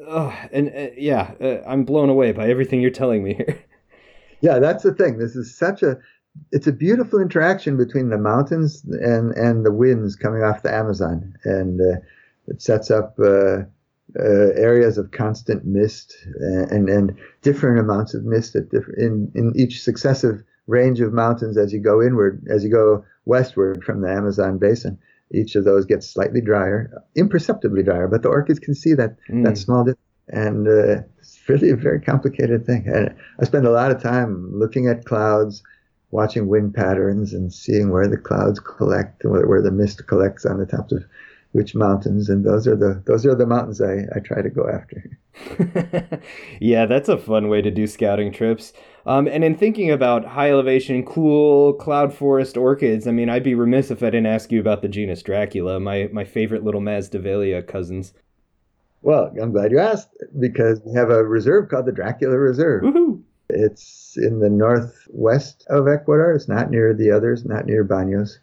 [0.07, 3.63] uh, and uh, yeah, uh, I'm blown away by everything you're telling me here.
[4.41, 5.17] yeah, that's the thing.
[5.17, 5.97] This is such a
[6.51, 11.33] it's a beautiful interaction between the mountains and and the winds coming off the Amazon,
[11.45, 11.99] and uh,
[12.47, 13.59] it sets up uh,
[14.19, 19.53] uh, areas of constant mist and and different amounts of mist at different in in
[19.55, 24.09] each successive range of mountains as you go inward, as you go westward from the
[24.09, 24.97] Amazon basin.
[25.33, 29.45] Each of those gets slightly drier, imperceptibly drier, but the orchids can see that mm.
[29.45, 29.99] that small difference.
[30.29, 32.87] And uh, it's really a very complicated thing.
[32.87, 35.61] And I spend a lot of time looking at clouds,
[36.11, 40.59] watching wind patterns, and seeing where the clouds collect, where, where the mist collects on
[40.59, 41.03] the tops of
[41.53, 42.29] which mountains.
[42.29, 45.17] And those are the those are the mountains I, I try to go after.
[46.61, 48.73] yeah, that's a fun way to do scouting trips.
[49.05, 53.55] Um, and in thinking about high elevation, cool cloud forest orchids, I mean, I'd be
[53.55, 57.65] remiss if I didn't ask you about the genus Dracula, my, my favorite little Masdevallia
[57.65, 58.13] cousins.
[59.01, 62.83] Well, I'm glad you asked because we have a reserve called the Dracula Reserve.
[62.83, 63.23] Woohoo!
[63.49, 66.33] It's in the northwest of Ecuador.
[66.33, 68.39] It's not near the others, not near Banos.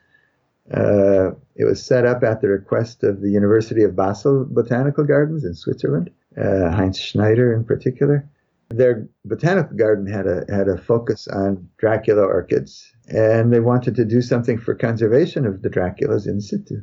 [0.72, 5.44] Uh, it was set up at the request of the University of Basel Botanical Gardens
[5.44, 8.28] in Switzerland, uh, Heinz Schneider in particular.
[8.70, 14.04] Their botanical garden had a had a focus on Dracula orchids, and they wanted to
[14.04, 16.82] do something for conservation of the Draculas in situ.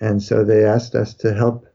[0.00, 1.66] And so they asked us to help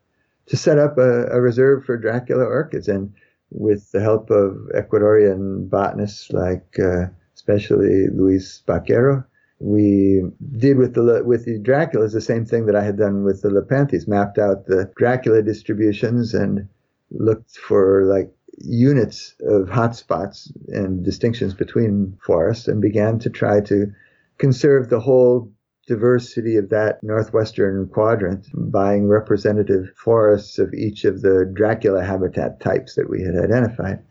[0.47, 2.87] to set up a, a reserve for Dracula orchids.
[2.87, 3.13] And
[3.51, 9.25] with the help of Ecuadorian botanists like uh, especially Luis Baquero,
[9.59, 10.23] we
[10.57, 13.49] did with the with the Draculas the same thing that I had done with the
[13.49, 16.67] Lepanthes, mapped out the Dracula distributions and
[17.11, 23.91] looked for like units of hotspots and distinctions between forests and began to try to
[24.37, 25.51] conserve the whole
[25.87, 32.95] diversity of that northwestern quadrant, buying representative forests of each of the Dracula habitat types
[32.95, 34.03] that we had identified.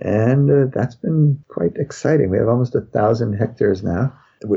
[0.00, 2.30] And uh, that's been quite exciting.
[2.30, 4.12] We have almost a thousand hectares now.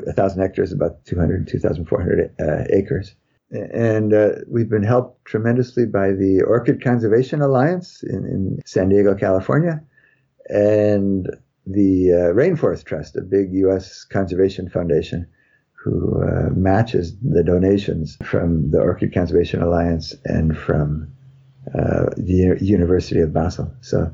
[0.08, 3.16] A thousand hectares is about 200, 2,400 uh, acres.
[3.52, 9.16] And uh, we've been helped tremendously by the Orchid Conservation Alliance in, in San Diego,
[9.16, 9.82] California,
[10.50, 11.30] and
[11.66, 14.04] the uh, Rainforest Trust, a big U.S.
[14.04, 15.28] conservation foundation
[15.72, 21.10] who uh, matches the donations from the Orchid Conservation Alliance and from
[21.74, 23.72] uh, the University of Basel.
[23.82, 24.12] So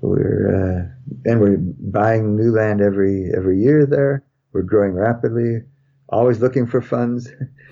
[0.00, 4.22] we're uh, and we're buying new land every every year there.
[4.52, 5.62] We're growing rapidly,
[6.08, 7.30] always looking for funds.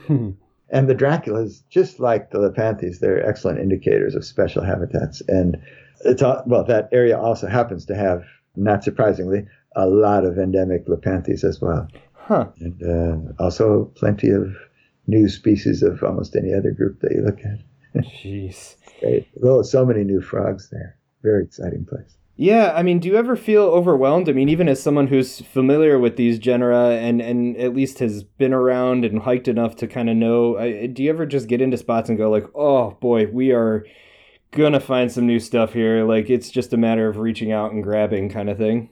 [0.72, 5.22] And the Draculas, just like the Lepanthes, they're excellent indicators of special habitats.
[5.28, 5.60] And
[6.04, 8.24] it's all well, that area also happens to have,
[8.56, 11.88] not surprisingly, a lot of endemic Lepanthes as well.
[12.14, 12.46] Huh.
[12.58, 14.56] And uh, also plenty of
[15.06, 17.58] new species of almost any other group that you look at.
[18.04, 18.76] Jeez.
[19.00, 19.28] Great.
[19.42, 20.96] Oh, so many new frogs there.
[21.22, 22.16] Very exciting place.
[22.42, 24.28] Yeah, I mean, do you ever feel overwhelmed?
[24.28, 28.24] I mean, even as someone who's familiar with these genera and and at least has
[28.24, 30.56] been around and hiked enough to kind of know,
[30.88, 33.86] do you ever just get into spots and go like, "Oh boy, we are
[34.50, 37.80] gonna find some new stuff here." Like it's just a matter of reaching out and
[37.80, 38.90] grabbing, kind of thing.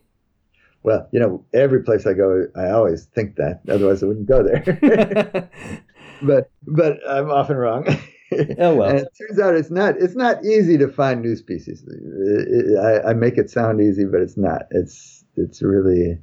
[0.84, 3.62] Well, you know, every place I go, I always think that.
[3.68, 5.50] Otherwise, I wouldn't go there.
[6.22, 7.84] but but I'm often wrong.
[8.58, 8.90] oh well.
[8.90, 11.82] And it turns out it's not it's not easy to find new species.
[11.86, 14.62] It, it, I, I, make it sound easy, but it's not.
[14.70, 16.18] It's it's really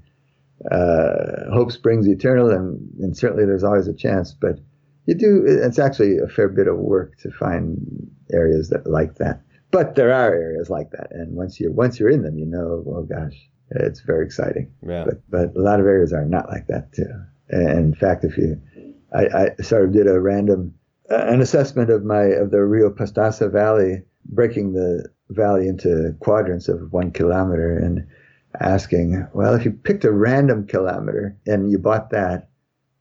[0.72, 4.34] uh, hope springs eternal, and, and certainly there's always a chance.
[4.34, 4.60] But
[5.06, 5.44] you do.
[5.46, 9.42] It's actually a fair bit of work to find areas that like that.
[9.72, 12.84] But there are areas like that, and once you once you're in them, you know,
[12.88, 13.36] oh gosh,
[13.72, 14.72] it's very exciting.
[14.88, 15.06] Yeah.
[15.06, 17.12] But but a lot of areas are not like that too.
[17.50, 18.62] And in fact, if you,
[19.14, 20.74] I, I sort of did a random
[21.10, 26.92] an assessment of my of the Rio Pastaza Valley, breaking the valley into quadrants of
[26.92, 28.06] one kilometer, and
[28.60, 32.50] asking, well, if you picked a random kilometer and you bought that,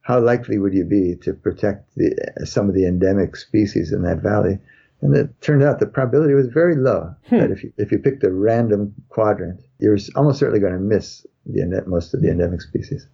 [0.03, 2.15] how likely would you be to protect the,
[2.45, 4.59] some of the endemic species in that valley?
[5.01, 7.15] And it turned out the probability was very low.
[7.29, 7.39] Hmm.
[7.39, 11.27] That if you if you picked a random quadrant, you're almost certainly going to miss
[11.45, 13.07] the most of the endemic species.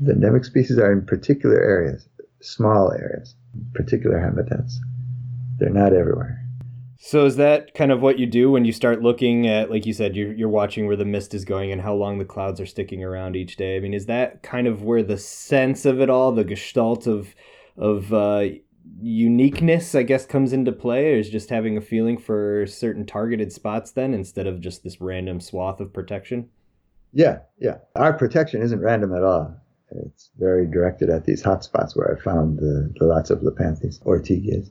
[0.00, 2.08] The endemic species are in particular areas,
[2.40, 3.34] small areas
[3.74, 4.80] particular habitats.
[5.58, 6.42] They're not everywhere.
[6.98, 9.92] So is that kind of what you do when you start looking at, like you
[9.92, 12.66] said, you're, you're watching where the mist is going and how long the clouds are
[12.66, 13.76] sticking around each day?
[13.76, 17.34] I mean, is that kind of where the sense of it all, the gestalt of
[17.76, 18.46] of uh,
[19.02, 23.52] uniqueness, I guess, comes into play, or is just having a feeling for certain targeted
[23.52, 26.48] spots then instead of just this random swath of protection?
[27.12, 27.78] Yeah, yeah.
[27.94, 29.56] Our protection isn't random at all.
[29.90, 34.70] It's very directed at these hotspots where I found the, the lots of Lepanthes, Ortygias.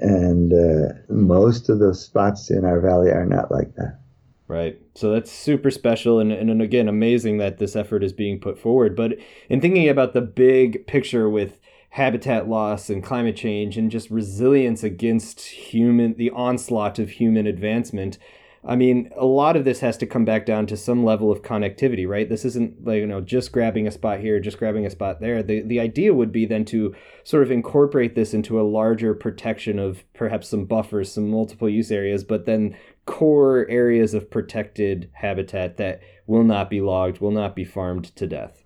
[0.00, 4.00] And uh, most of the spots in our valley are not like that.
[4.48, 4.80] Right.
[4.96, 8.96] So that's super special and, and again amazing that this effort is being put forward.
[8.96, 9.16] But
[9.48, 14.82] in thinking about the big picture with habitat loss and climate change and just resilience
[14.82, 18.18] against human the onslaught of human advancement,
[18.62, 21.40] I mean, a lot of this has to come back down to some level of
[21.40, 22.28] connectivity, right?
[22.28, 25.42] This isn't like, you know, just grabbing a spot here, just grabbing a spot there.
[25.42, 26.94] The the idea would be then to
[27.24, 31.90] sort of incorporate this into a larger protection of perhaps some buffers, some multiple use
[31.90, 37.56] areas, but then core areas of protected habitat that will not be logged, will not
[37.56, 38.62] be farmed to death.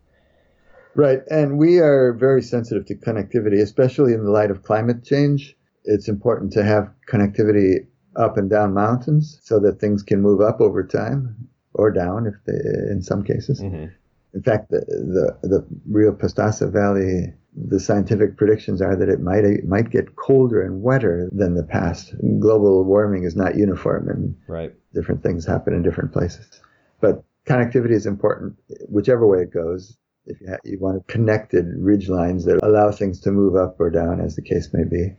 [0.97, 1.21] Right.
[1.31, 5.57] And we are very sensitive to connectivity, especially in the light of climate change.
[5.85, 10.61] It's important to have connectivity up and down mountains so that things can move up
[10.61, 12.53] over time or down if they,
[12.91, 13.61] in some cases.
[13.61, 13.87] Mm-hmm.
[14.35, 19.45] In fact, the, the, the Rio Pastaza Valley, the scientific predictions are that it might,
[19.45, 22.15] it might get colder and wetter than the past.
[22.41, 24.73] Global warming is not uniform and right.
[24.93, 26.61] different things happen in different places.
[27.01, 29.97] But connectivity is important whichever way it goes.
[30.27, 33.91] If you, ha- you want connected ridge lines that allow things to move up or
[33.91, 35.15] down, as the case may be.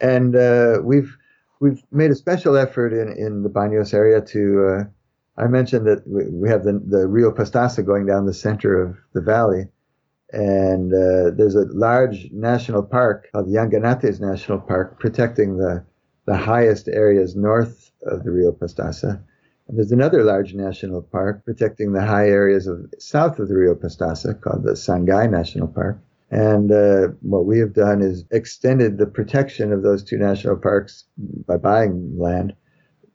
[0.00, 1.16] And uh, we've
[1.60, 4.66] we've made a special effort in, in the Baños area to.
[4.66, 4.84] Uh,
[5.40, 9.22] I mentioned that we have the, the Rio Pastaza going down the center of the
[9.22, 9.68] valley,
[10.32, 15.84] and uh, there's a large national park called the Llanganates National Park protecting the
[16.26, 19.22] the highest areas north of the Rio Pastaza.
[19.68, 23.74] And there's another large national park protecting the high areas of south of the Rio
[23.74, 25.98] Pastaza called the Sangay National Park.
[26.30, 31.04] And uh, what we have done is extended the protection of those two national parks
[31.46, 32.54] by buying land,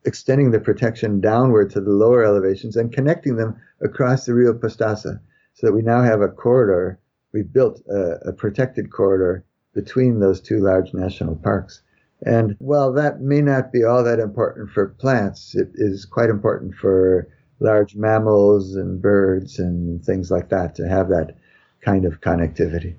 [0.06, 5.22] extending the protection downward to the lower elevations and connecting them across the Rio Pastaza
[5.54, 7.00] so that we now have a corridor.
[7.32, 11.82] We built a, a protected corridor between those two large national parks.
[12.26, 16.76] And while that may not be all that important for plants, it is quite important
[16.76, 17.28] for
[17.60, 21.36] large mammals and birds and things like that to have that
[21.82, 22.96] kind of connectivity.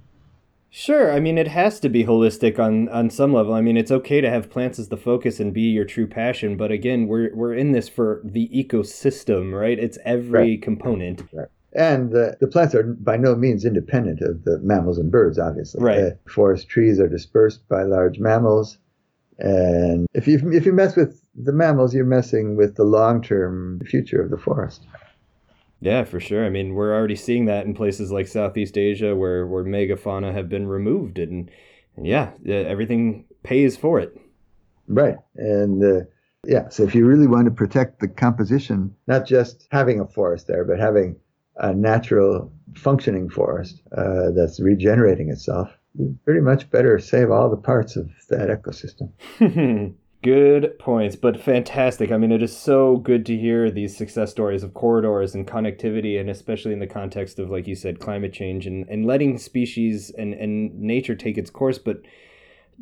[0.79, 1.11] Sure.
[1.11, 3.55] I mean, it has to be holistic on on some level.
[3.55, 6.59] I mean, it's okay to have plants as the focus and be your true passion,
[6.59, 9.79] but again, we're we're in this for the ecosystem, right?
[9.79, 10.63] It's every right.
[10.63, 11.23] component.
[11.33, 11.49] Right.
[11.73, 15.83] And the, the plants are by no means independent of the mammals and birds, obviously.
[15.83, 15.99] Right.
[15.99, 18.77] Uh, forest trees are dispersed by large mammals.
[19.39, 23.81] And if you if you mess with the mammals, you're messing with the long term
[23.87, 24.87] future of the forest.
[25.81, 26.45] Yeah, for sure.
[26.45, 30.49] I mean, we're already seeing that in places like Southeast Asia where, where megafauna have
[30.49, 31.19] been removed.
[31.19, 31.51] And,
[31.97, 34.19] and yeah, everything pays for it.
[34.89, 35.17] Right.
[35.37, 36.05] And uh,
[36.47, 40.47] yeah, so if you really want to protect the composition, not just having a forest
[40.47, 41.17] there, but having
[41.57, 47.57] a natural functioning forest uh, that's regenerating itself, you pretty much better save all the
[47.57, 49.11] parts of that ecosystem.
[50.27, 52.11] Good points, but fantastic.
[52.11, 56.19] I mean, it is so good to hear these success stories of corridors and connectivity,
[56.19, 60.11] and especially in the context of, like you said, climate change and, and letting species
[60.11, 61.79] and, and nature take its course.
[61.79, 62.03] But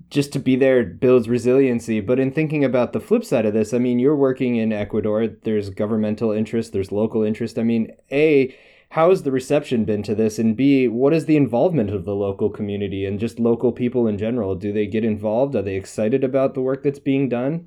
[0.09, 2.01] just to be there builds resiliency.
[2.01, 5.27] But in thinking about the flip side of this, I mean, you're working in Ecuador,
[5.27, 7.59] there's governmental interest, there's local interest.
[7.59, 8.57] I mean, A,
[8.95, 10.39] how has the reception been to this?
[10.39, 14.17] And B, what is the involvement of the local community and just local people in
[14.19, 14.55] general?
[14.55, 15.57] Do they get involved?
[15.57, 17.67] Are they excited about the work that's being done?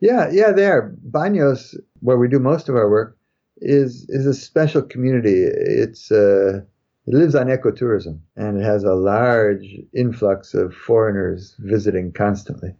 [0.00, 0.94] Yeah, yeah, they are.
[1.10, 3.18] Baños, where we do most of our work,
[3.58, 5.44] is is a special community.
[5.44, 6.62] It's uh,
[7.06, 12.70] it lives on ecotourism and it has a large influx of foreigners visiting constantly.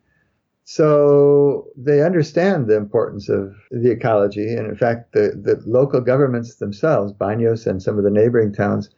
[0.72, 4.54] So they understand the importance of the ecology.
[4.54, 8.88] And in fact, the, the local governments themselves, Baños and some of the neighboring towns,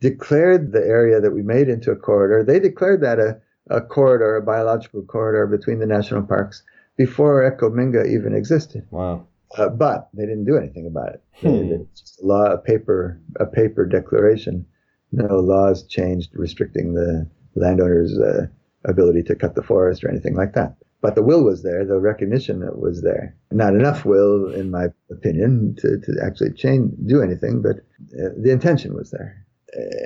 [0.00, 2.42] declared the area that we made into a corridor.
[2.42, 6.64] They declared that a, a corridor, a biological corridor between the national parks
[6.96, 8.84] before Ecominga even existed.
[8.90, 9.24] Wow.
[9.56, 11.22] Uh, but they didn't do anything about it.
[11.34, 11.82] Hmm.
[11.82, 14.66] It's just a law, a paper, a paper declaration.
[15.12, 18.48] No laws changed restricting the landowner's uh,
[18.86, 20.74] ability to cut the forest or anything like that.
[21.02, 23.36] But the will was there, the recognition was there.
[23.50, 27.76] Not enough will, in my opinion, to, to actually change, do anything, but
[28.18, 29.44] uh, the intention was there.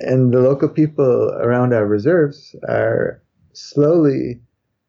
[0.01, 4.41] And the local people around our reserves are slowly,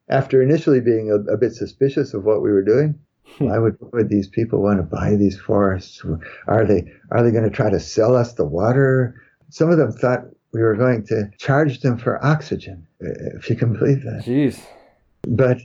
[0.07, 2.97] after initially being a, a bit suspicious of what we were doing,
[3.39, 6.01] why would, would these people want to buy these forests?
[6.47, 9.21] Are they are they going to try to sell us the water?
[9.49, 10.21] Some of them thought
[10.53, 14.23] we were going to charge them for oxygen, if you can believe that.
[14.25, 14.60] Jeez.
[15.23, 15.58] But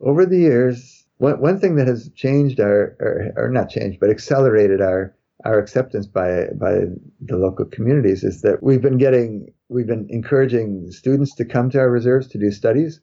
[0.00, 4.10] over the years, one, one thing that has changed our, or, or not changed, but
[4.10, 6.80] accelerated our our acceptance by by
[7.20, 11.78] the local communities is that we've been getting we've been encouraging students to come to
[11.78, 12.96] our reserves to do studies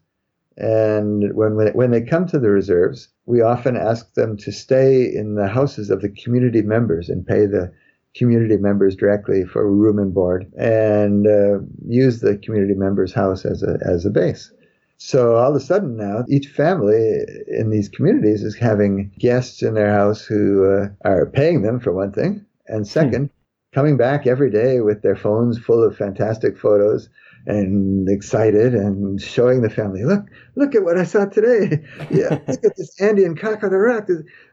[0.58, 5.36] And when, when they come to the reserves, we often ask them to stay in
[5.36, 7.74] the houses of the community members and pay the
[8.16, 13.64] community members directly for room and board and uh, use the community members' house as
[13.64, 14.54] a, as a base.
[14.98, 19.74] So all of a sudden now, each family in these communities is having guests in
[19.74, 22.90] their house who uh, are paying them for one thing, and hmm.
[22.90, 23.30] second,
[23.74, 27.10] coming back every day with their phones full of fantastic photos
[27.46, 30.26] and excited and showing the family, look,
[30.56, 31.84] look at what I saw today.
[32.10, 34.08] yeah, look at this Andean cock on the rock.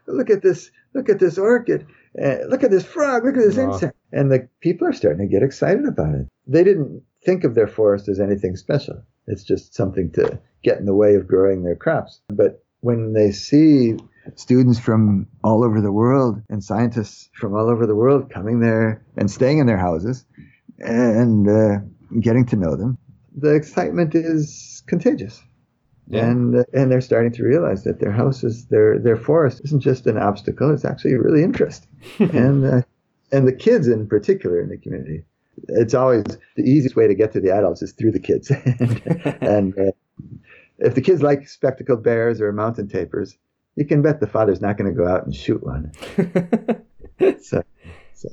[0.07, 1.87] Look at this, look at this orchid.
[2.21, 3.23] Uh, look at this frog.
[3.23, 3.97] Look at this insect.
[4.11, 6.27] And the people are starting to get excited about it.
[6.45, 9.03] They didn't think of their forest as anything special.
[9.27, 12.21] It's just something to get in the way of growing their crops.
[12.29, 13.97] But when they see
[14.35, 19.03] students from all over the world and scientists from all over the world coming there
[19.17, 20.25] and staying in their houses
[20.79, 21.79] and uh,
[22.19, 22.97] getting to know them,
[23.35, 25.41] the excitement is contagious.
[26.07, 26.25] Yeah.
[26.25, 30.05] And uh, and they're starting to realize that their houses, their their forest, isn't just
[30.05, 31.87] an obstacle; it's actually really interesting.
[32.19, 32.81] and uh,
[33.31, 35.23] and the kids in particular in the community,
[35.69, 36.23] it's always
[36.55, 38.51] the easiest way to get to the adults is through the kids.
[38.51, 39.91] and, and uh,
[40.79, 43.37] if the kids like spectacled bears or mountain tapirs,
[43.75, 45.91] you can bet the father's not going to go out and shoot one.
[47.41, 47.63] so,
[48.13, 48.29] so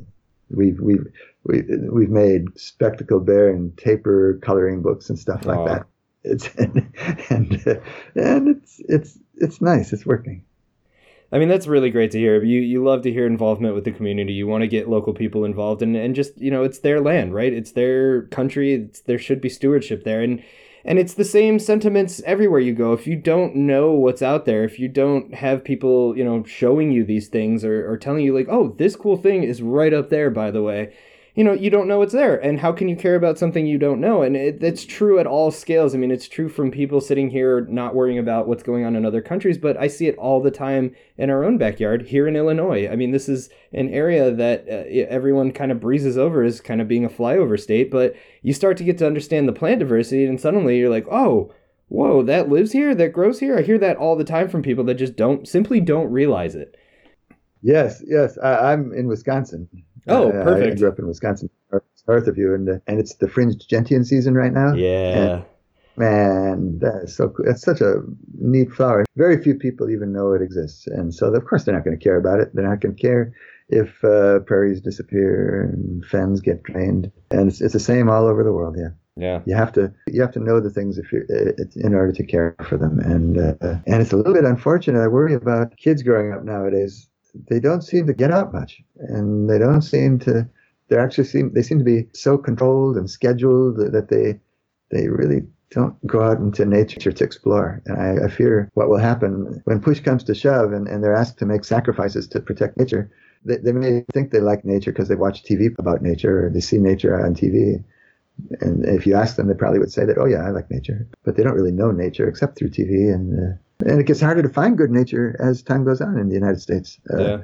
[0.50, 1.06] we've we've
[1.44, 5.86] we, have we've made spectacled bear and tapir coloring books and stuff like that.
[6.22, 6.92] It's and
[7.30, 7.74] and, uh,
[8.14, 9.92] and it's it's it's nice.
[9.92, 10.44] It's working.
[11.32, 12.42] I mean, that's really great to hear.
[12.42, 14.32] You you love to hear involvement with the community.
[14.32, 17.34] You want to get local people involved, and and just you know, it's their land,
[17.34, 17.52] right?
[17.52, 18.74] It's their country.
[18.74, 20.42] It's, there should be stewardship there, and
[20.84, 22.92] and it's the same sentiments everywhere you go.
[22.92, 26.90] If you don't know what's out there, if you don't have people, you know, showing
[26.90, 30.10] you these things or, or telling you like, oh, this cool thing is right up
[30.10, 30.94] there, by the way,
[31.34, 32.36] you know, you don't know it's there.
[32.36, 34.22] And how can you care about something you don't know?
[34.22, 35.94] And it, it's true at all scales.
[35.94, 39.06] I mean, it's true from people sitting here not worrying about what's going on in
[39.06, 42.36] other countries, but I see it all the time in our own backyard here in
[42.36, 42.88] Illinois.
[42.90, 46.80] I mean, this is an area that uh, everyone kind of breezes over as kind
[46.80, 50.24] of being a flyover state, but you start to get to understand the plant diversity,
[50.24, 51.52] and suddenly you're like, oh,
[51.88, 53.58] whoa, that lives here, that grows here.
[53.58, 56.76] I hear that all the time from people that just don't simply don't realize it.
[57.62, 58.38] Yes, yes.
[58.38, 59.68] I, am in Wisconsin.
[60.08, 60.72] Oh, perfect.
[60.72, 61.50] I, grew up in Wisconsin,
[62.06, 64.74] north of you, and uh, and it's the fringed gentian season right now.
[64.74, 65.32] Yeah.
[65.32, 65.44] And,
[65.96, 67.46] man, that's so cool.
[67.48, 68.02] It's such a
[68.38, 69.04] neat flower.
[69.16, 72.02] Very few people even know it exists, and so of course they're not going to
[72.02, 72.54] care about it.
[72.54, 73.34] They're not going to care
[73.68, 78.42] if uh, prairies disappear and fens get drained, and it's, it's the same all over
[78.42, 78.76] the world.
[78.78, 78.90] Yeah.
[79.16, 79.42] Yeah.
[79.44, 82.24] You have to you have to know the things if you uh, in order to
[82.24, 85.02] care for them, and uh, and it's a little bit unfortunate.
[85.02, 87.09] I worry about kids growing up nowadays
[87.48, 90.48] they don't seem to get out much, and they don't seem to.
[90.88, 94.40] They actually seem they seem to be so controlled and scheduled that they
[94.90, 97.80] they really don't go out into nature to explore.
[97.86, 101.14] And I, I fear what will happen when push comes to shove, and, and they're
[101.14, 103.10] asked to make sacrifices to protect nature.
[103.44, 106.60] They, they may think they like nature because they watch TV about nature or they
[106.60, 107.82] see nature on TV.
[108.60, 111.06] And if you ask them, they probably would say that, oh yeah, I like nature,
[111.24, 114.42] but they don't really know nature except through TV and uh, and it gets harder
[114.42, 116.98] to find good nature as time goes on in the United States.
[117.12, 117.38] Uh, yeah.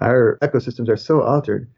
[0.00, 1.70] Our ecosystems are so altered.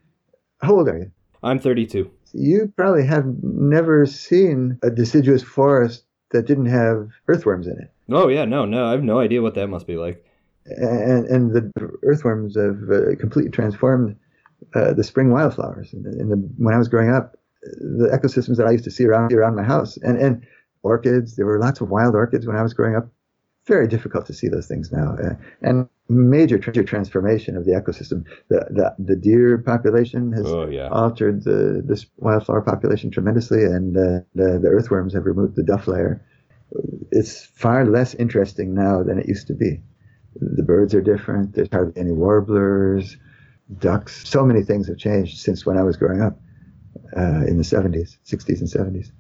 [0.61, 1.11] How old are you?
[1.43, 2.11] I'm 32.
[2.35, 7.91] You probably have never seen a deciduous forest that didn't have earthworms in it.
[8.11, 10.25] Oh yeah, no, no, I have no idea what that must be like.
[10.67, 11.71] And and the
[12.05, 14.17] earthworms have uh, completely transformed
[14.75, 15.93] uh, the spring wildflowers.
[15.93, 18.91] In the, in the, when I was growing up, the ecosystems that I used to
[18.91, 20.47] see around around my house, and and
[20.83, 21.37] orchids.
[21.37, 23.09] There were lots of wild orchids when I was growing up
[23.67, 25.17] very difficult to see those things now.
[25.23, 28.25] Uh, and major major transformation of the ecosystem.
[28.49, 30.89] The, the, the deer population has oh, yeah.
[30.89, 35.87] altered the this wildflower population tremendously, and uh, the, the earthworms have removed the duff
[35.87, 36.25] layer.
[37.11, 39.81] It's far less interesting now than it used to be.
[40.37, 41.55] The birds are different.
[41.55, 43.17] There's hardly any warblers,
[43.79, 44.27] ducks.
[44.27, 46.41] So many things have changed since when I was growing up
[47.17, 49.13] uh, in the 70s, 60s, and 70s.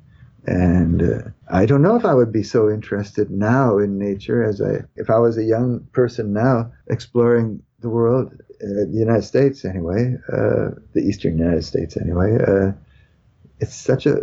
[0.44, 4.60] And uh, I don't know if I would be so interested now in nature as
[4.60, 9.64] I, if I was a young person now exploring the world, uh, the United States
[9.64, 12.38] anyway, uh, the Eastern United States anyway.
[12.42, 12.72] Uh,
[13.60, 14.22] it's such a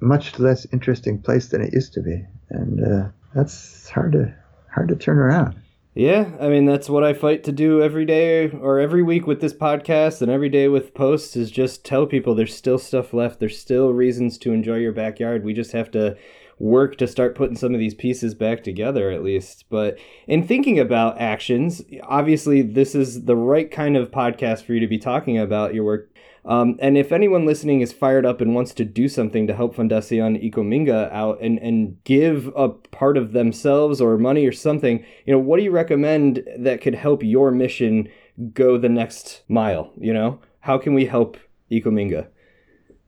[0.00, 4.32] much less interesting place than it used to be, and uh, that's hard to
[4.72, 5.60] hard to turn around.
[5.94, 9.40] Yeah, I mean that's what I fight to do every day or every week with
[9.40, 13.40] this podcast and every day with posts is just tell people there's still stuff left.
[13.40, 15.44] There's still reasons to enjoy your backyard.
[15.44, 16.16] We just have to
[16.60, 19.64] work to start putting some of these pieces back together at least.
[19.68, 24.80] But in thinking about actions, obviously this is the right kind of podcast for you
[24.80, 26.12] to be talking about your work.
[26.44, 29.76] Um, and if anyone listening is fired up and wants to do something to help
[29.76, 35.32] Fundación Ecominga out and, and give a part of themselves or money or something, you
[35.32, 38.08] know, what do you recommend that could help your mission
[38.54, 39.92] go the next mile?
[39.98, 41.36] You know, how can we help
[41.70, 42.26] Ecominga?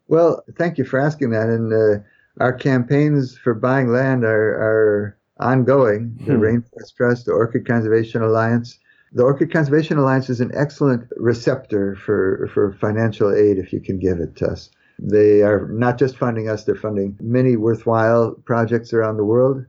[0.09, 1.49] Well, thank you for asking that.
[1.49, 2.03] And uh,
[2.39, 6.15] our campaigns for buying land are, are ongoing.
[6.27, 6.43] The hmm.
[6.43, 8.79] Rainforest Trust, the Orchid Conservation Alliance.
[9.15, 13.99] The Orchid Conservation Alliance is an excellent receptor for, for financial aid if you can
[13.99, 14.71] give it to us.
[14.99, 19.67] They are not just funding us, they're funding many worthwhile projects around the world.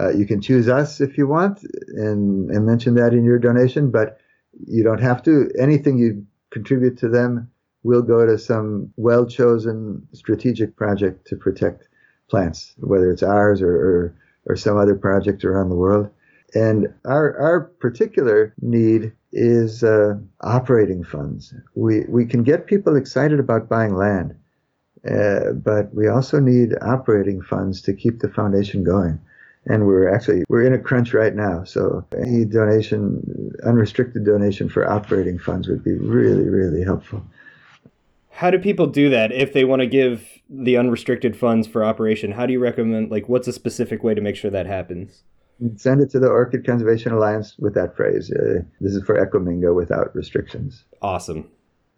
[0.00, 1.62] Uh, you can choose us if you want
[1.94, 4.18] and, and mention that in your donation, but
[4.66, 5.50] you don't have to.
[5.58, 7.50] Anything you contribute to them
[7.84, 11.88] will go to some well chosen strategic project to protect
[12.28, 14.16] plants, whether it's ours or, or,
[14.46, 16.08] or some other project around the world.
[16.54, 21.54] And our, our particular need is uh, operating funds.
[21.74, 24.34] We, we can get people excited about buying land,
[25.10, 29.18] uh, but we also need operating funds to keep the foundation going.
[29.64, 34.90] And we're actually we're in a crunch right now, so any donation, unrestricted donation for
[34.90, 37.24] operating funds would be really really helpful.
[38.30, 42.32] How do people do that if they want to give the unrestricted funds for operation?
[42.32, 45.22] How do you recommend like what's a specific way to make sure that happens?
[45.76, 48.32] Send it to the Orchid Conservation Alliance with that phrase.
[48.32, 50.84] Uh, this is for Ecominga without restrictions.
[51.02, 51.48] Awesome.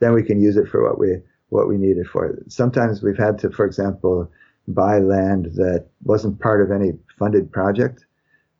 [0.01, 2.37] Then we can use it for what we what we need it for.
[2.49, 4.31] Sometimes we've had to, for example,
[4.69, 8.05] buy land that wasn't part of any funded project.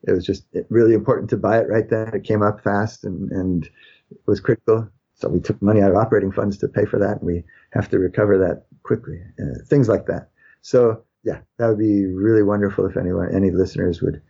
[0.07, 2.15] It was just really important to buy it right then.
[2.15, 3.65] It came up fast and, and
[4.11, 4.89] it was critical.
[5.15, 7.89] So we took money out of operating funds to pay for that, and we have
[7.91, 9.21] to recover that quickly.
[9.41, 10.29] Uh, things like that.
[10.63, 14.21] So yeah, that would be really wonderful if anyone, any listeners would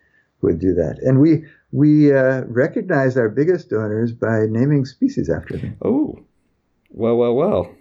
[0.44, 0.98] would do that.
[1.02, 5.76] And we we uh, recognize our biggest donors by naming species after them.
[5.82, 6.18] Oh,
[6.90, 7.74] well, well, well.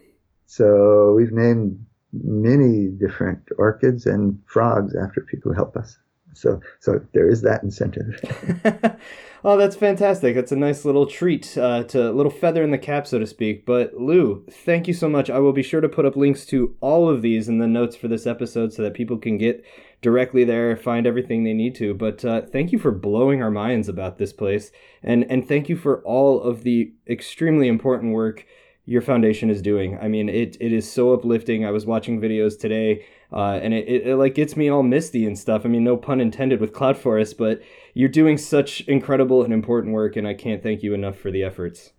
[0.47, 5.97] So we've named many different orchids and frogs after people who help us.
[6.33, 8.19] So so there is that incentive.
[9.43, 10.35] oh, that's fantastic.
[10.35, 13.65] That's a nice little treat, uh, to little feather in the cap, so to speak.
[13.65, 15.29] But Lou, thank you so much.
[15.29, 17.95] I will be sure to put up links to all of these in the notes
[17.95, 19.63] for this episode so that people can get
[20.01, 21.93] directly there, find everything they need to.
[21.93, 24.71] But uh, thank you for blowing our minds about this place,
[25.01, 28.45] and and thank you for all of the extremely important work
[28.85, 29.97] your foundation is doing.
[29.99, 31.65] I mean, it it is so uplifting.
[31.65, 35.25] I was watching videos today, uh, and it, it, it, like gets me all misty
[35.25, 35.65] and stuff.
[35.65, 37.61] I mean, no pun intended with Cloud Forest, but
[37.93, 41.43] you're doing such incredible and important work, and I can't thank you enough for the
[41.43, 41.91] efforts.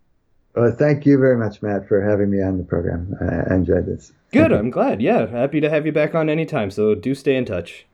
[0.54, 3.14] Well, thank you very much, Matt, for having me on the program.
[3.20, 4.12] I enjoyed this.
[4.30, 4.52] Good.
[4.52, 5.02] I'm glad.
[5.02, 6.70] Yeah, happy to have you back on anytime.
[6.70, 7.86] So do stay in touch.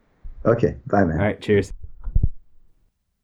[0.45, 0.76] Okay.
[0.86, 1.18] Bye, man.
[1.18, 1.41] All right.
[1.41, 1.72] Cheers.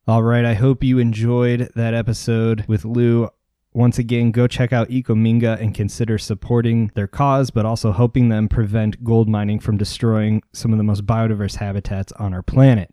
[0.08, 0.44] All right.
[0.44, 3.28] I hope you enjoyed that episode with Lou.
[3.76, 8.48] Once again, go check out Ecominga and consider supporting their cause, but also helping them
[8.48, 12.90] prevent gold mining from destroying some of the most biodiverse habitats on our planet.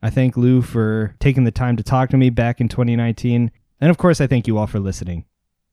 [0.00, 3.50] I thank Lou for taking the time to talk to me back in 2019.
[3.80, 5.24] And of course, I thank you all for listening.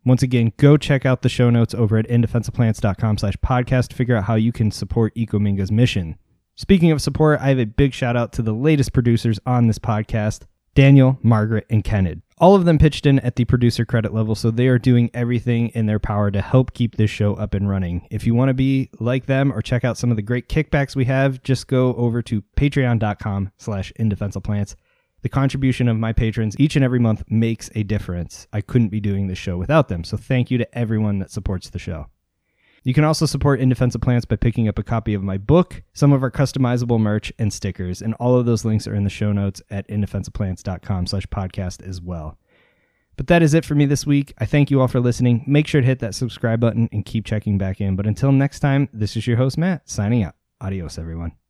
[0.06, 4.16] Once again, go check out the show notes over at indefenseofplants.com slash podcast to figure
[4.16, 6.16] out how you can support Ecominga's mission.
[6.56, 9.78] Speaking of support, I have a big shout out to the latest producers on this
[9.78, 12.24] podcast, Daniel, Margaret, and Kenneth.
[12.42, 15.68] All of them pitched in at the producer credit level, so they are doing everything
[15.70, 18.08] in their power to help keep this show up and running.
[18.10, 20.96] If you want to be like them or check out some of the great kickbacks
[20.96, 24.74] we have, just go over to patreon.com slash indefenseplants.
[25.22, 28.48] The contribution of my patrons each and every month makes a difference.
[28.52, 31.70] I couldn't be doing this show without them, so thank you to everyone that supports
[31.70, 32.08] the show.
[32.84, 35.84] You can also support In Defense Plants by picking up a copy of my book,
[35.94, 38.02] some of our customizable merch, and stickers.
[38.02, 42.02] And all of those links are in the show notes at indefenseofplants.com slash podcast as
[42.02, 42.40] well.
[43.18, 44.34] But that is it for me this week.
[44.40, 45.44] I thank you all for listening.
[45.46, 47.96] Make sure to hit that subscribe button and keep checking back in.
[47.96, 50.34] But until next time, this is your host, Matt, signing out.
[50.60, 51.41] Adios, everyone.